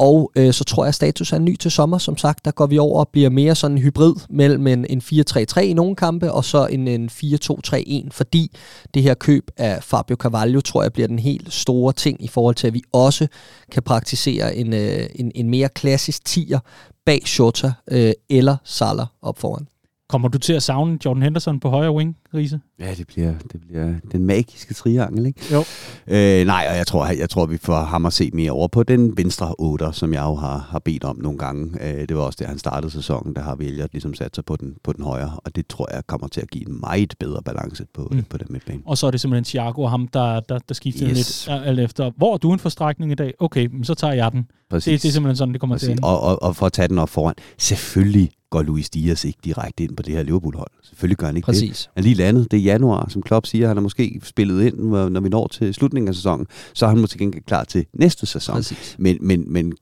[0.00, 1.98] Og øh, så tror jeg, at status er ny til sommer.
[1.98, 5.02] Som sagt, der går vi over og bliver mere sådan en hybrid mellem en, en
[5.04, 8.56] 4-3-3 i nogle kampe, og så en, en 4-2-3-1, fordi
[8.94, 12.54] det her køb af Fabio Carvalho, tror jeg, bliver den helt store ting i forhold
[12.54, 13.26] til, at vi også
[13.72, 16.58] kan praktisere en, øh, en, en mere klassisk tier
[17.06, 19.66] bag Shota øh, eller Salah op foran.
[20.08, 22.60] Kommer du til at savne Jordan Henderson på højre wing, Riese?
[22.78, 25.40] Ja, det bliver, det bliver den magiske triangel, ikke?
[25.52, 25.64] Jo.
[26.06, 28.82] Øh, nej, og jeg tror, jeg tror, vi får ham at se mere over på
[28.82, 31.88] den venstre 8, som jeg jo har, har bedt om nogle gange.
[31.88, 34.56] Øh, det var også det, han startede sæsonen, der har vi ligesom sat sig på
[34.56, 37.42] den, på den højre, og det tror jeg kommer til at give en meget bedre
[37.42, 38.22] balance på, mm.
[38.22, 38.80] på den midtbane.
[38.86, 41.46] Og så er det simpelthen Thiago og ham, der, der, der skifter yes.
[41.46, 42.10] lidt alt efter.
[42.16, 43.34] Hvor er du en forstrækning i dag?
[43.40, 44.46] Okay, så tager jeg den.
[44.70, 44.84] Præcis.
[44.84, 45.86] Det, det er simpelthen sådan, det kommer Præcis.
[45.86, 49.24] til at og, og, og for at tage den op foran, selvfølgelig går Luis Diaz
[49.24, 50.70] ikke direkte ind på det her Liverpool-hold.
[50.82, 51.78] Selvfølgelig gør han ikke Præcis.
[51.78, 52.04] det.
[52.20, 54.76] Landet, det er januar, som Klopp siger, han har måske spillet ind,
[55.10, 58.26] når vi når til slutningen af sæsonen, så er han måske ikke klar til næste
[58.26, 58.54] sæson.
[58.54, 58.96] Præcis.
[58.98, 59.72] Men, men, men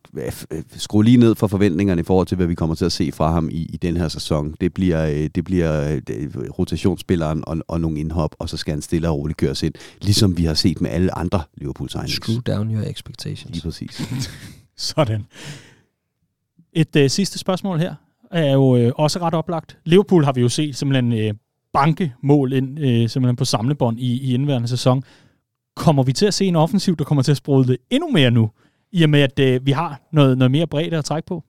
[0.77, 3.31] skru lige ned for forventningerne i forhold til, hvad vi kommer til at se fra
[3.31, 4.55] ham i, i den her sæson.
[4.61, 6.29] Det bliver, øh, det bliver øh,
[6.59, 10.37] rotationsspilleren og, og nogle indhop, og så skal han stille og roligt køres ind, ligesom
[10.37, 12.15] vi har set med alle andre Liverpool-signings.
[12.15, 13.51] Screw down your expectations.
[13.53, 14.03] Lige præcis.
[14.77, 15.27] Sådan.
[16.73, 17.95] Et øh, sidste spørgsmål her
[18.31, 19.79] er jo øh, også ret oplagt.
[19.85, 21.35] Liverpool har vi jo set simpelthen øh,
[21.73, 25.03] banke mål ind øh, simpelthen på samlebånd i, i indværende sæson.
[25.77, 28.51] Kommer vi til at se en offensiv, der kommer til at sprudle endnu mere nu,
[28.93, 31.45] i og med at øh, vi har noget, noget mere bredde at trække på?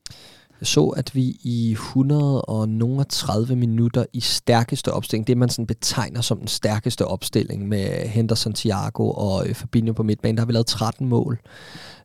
[0.62, 6.38] Jeg så, at vi i 130 minutter i stærkeste opstilling, det man sådan betegner som
[6.38, 10.68] den stærkeste opstilling med Henderson, Thiago og øh, Fabinho på midtbanen, der har vi lavet
[10.68, 11.40] 13 mål.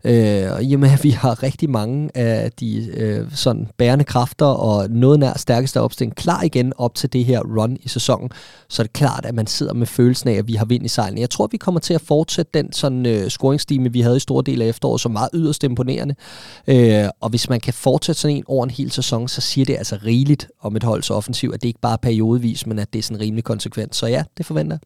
[0.04, 4.04] Øh, og i og med, at vi har rigtig mange af de øh, sådan bærende
[4.04, 8.30] kræfter og noget nær stærkeste opstilling klar igen op til det her run i sæsonen,
[8.68, 10.88] så er det klart, at man sidder med følelsen af, at vi har vind i
[10.88, 11.18] sejlen.
[11.18, 14.42] Jeg tror, vi kommer til at fortsætte den sådan øh, scoringstime, vi havde i store
[14.42, 16.14] del af efteråret, som meget yderst imponerende.
[16.66, 19.76] Øh, og hvis man kan fortsætte sådan en over en hel sæson, så siger det
[19.76, 22.98] altså rigeligt om et holds offensiv, at det ikke bare er periodevis, men at det
[22.98, 23.96] er sådan rimelig konsekvent.
[23.96, 24.78] Så ja, det forventer.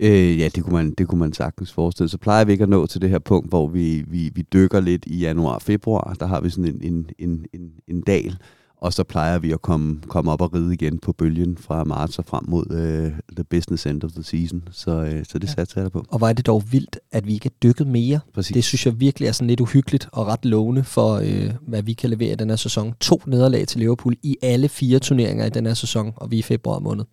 [0.00, 2.08] Øh, ja, det kunne, man, det kunne man sagtens forestille.
[2.08, 4.80] Så plejer vi ikke at nå til det her punkt, hvor vi, vi, vi dykker
[4.80, 6.16] lidt i januar-februar.
[6.20, 8.36] Der har vi sådan en, en, en, en, en dal,
[8.80, 12.18] og så plejer vi at komme, komme op og ride igen på bølgen fra marts
[12.18, 14.62] og frem mod uh, the business end of the season.
[14.70, 15.52] Så, uh, så det ja.
[15.52, 16.04] satser jeg på.
[16.08, 18.20] Og er det dog vildt, at vi ikke er dykket mere.
[18.34, 18.54] Præcis.
[18.54, 21.92] Det synes jeg virkelig er sådan lidt uhyggeligt og ret lovende for, uh, hvad vi
[21.92, 22.94] kan levere i den her sæson.
[23.00, 26.38] To nederlag til Liverpool i alle fire turneringer i den her sæson, og vi er
[26.38, 27.04] i februar måned.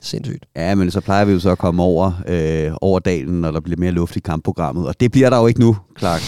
[0.00, 0.46] Sindssygt.
[0.56, 3.60] Ja, men så plejer vi jo så at komme over, øh, over dalen, når der
[3.60, 6.20] bliver mere luft i kampprogrammet, og det bliver der jo ikke nu, Clark.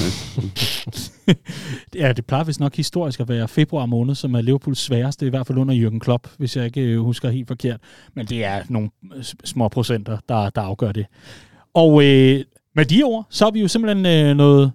[2.03, 5.29] ja, det plejer vist nok historisk at være februar måned, som er Liverpools sværeste, i
[5.29, 7.81] hvert fald under Jürgen Klopp, hvis jeg ikke øh, husker helt forkert.
[8.15, 8.91] Men det er nogle
[9.45, 11.07] små procenter, der, der afgør det.
[11.75, 12.45] Og øh,
[12.75, 14.73] med de ord, så er vi jo simpelthen øh, nået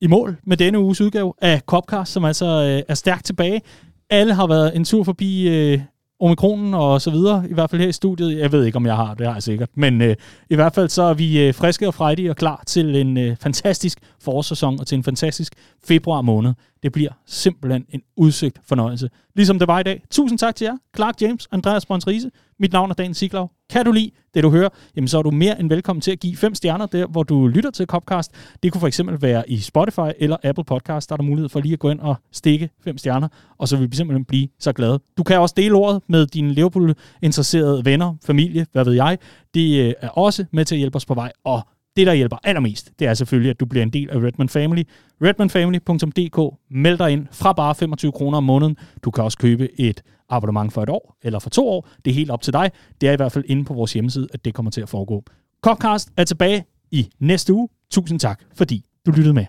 [0.00, 3.62] i mål med denne uges udgave af Copcast, som altså øh, er stærkt tilbage.
[4.10, 5.80] Alle har været en tur forbi øh,
[6.20, 8.38] omikronen og så videre, i hvert fald her i studiet.
[8.38, 9.68] Jeg ved ikke, om jeg har, det har jeg sikkert.
[9.74, 10.16] Men øh,
[10.50, 13.36] i hvert fald så er vi øh, friske og frejdige og klar til en øh,
[13.36, 16.52] fantastisk forårssæson og til en fantastisk februar måned.
[16.82, 19.08] Det bliver simpelthen en udsøgt fornøjelse.
[19.36, 20.02] Ligesom det var i dag.
[20.10, 22.30] Tusind tak til jer, Clark James, Andreas Brøns Riese.
[22.58, 23.48] Mit navn er Dan Siglau.
[23.70, 26.20] Kan du lide det, du hører, jamen så er du mere end velkommen til at
[26.20, 28.32] give fem stjerner der, hvor du lytter til Copcast.
[28.62, 31.08] Det kunne for eksempel være i Spotify eller Apple Podcast.
[31.08, 33.28] Der er der mulighed for lige at gå ind og stikke fem stjerner,
[33.58, 35.00] og så vil vi simpelthen blive så glade.
[35.16, 39.18] Du kan også dele ordet med dine Liverpool-interesserede venner, familie, hvad ved jeg.
[39.54, 41.62] Det øh, er også med til at hjælpe os på vej, og
[41.96, 44.82] det, der hjælper allermest, det er selvfølgelig, at du bliver en del af Redman Family.
[45.22, 46.56] redmanfamily.dk.
[46.70, 48.76] Meld dig ind fra bare 25 kroner om måneden.
[49.04, 51.88] Du kan også købe et abonnement for et år eller for to år.
[52.04, 52.70] Det er helt op til dig.
[53.00, 55.24] Det er i hvert fald inde på vores hjemmeside, at det kommer til at foregå.
[55.62, 57.68] Podcast er tilbage i næste uge.
[57.90, 59.46] Tusind tak, fordi du lyttede med.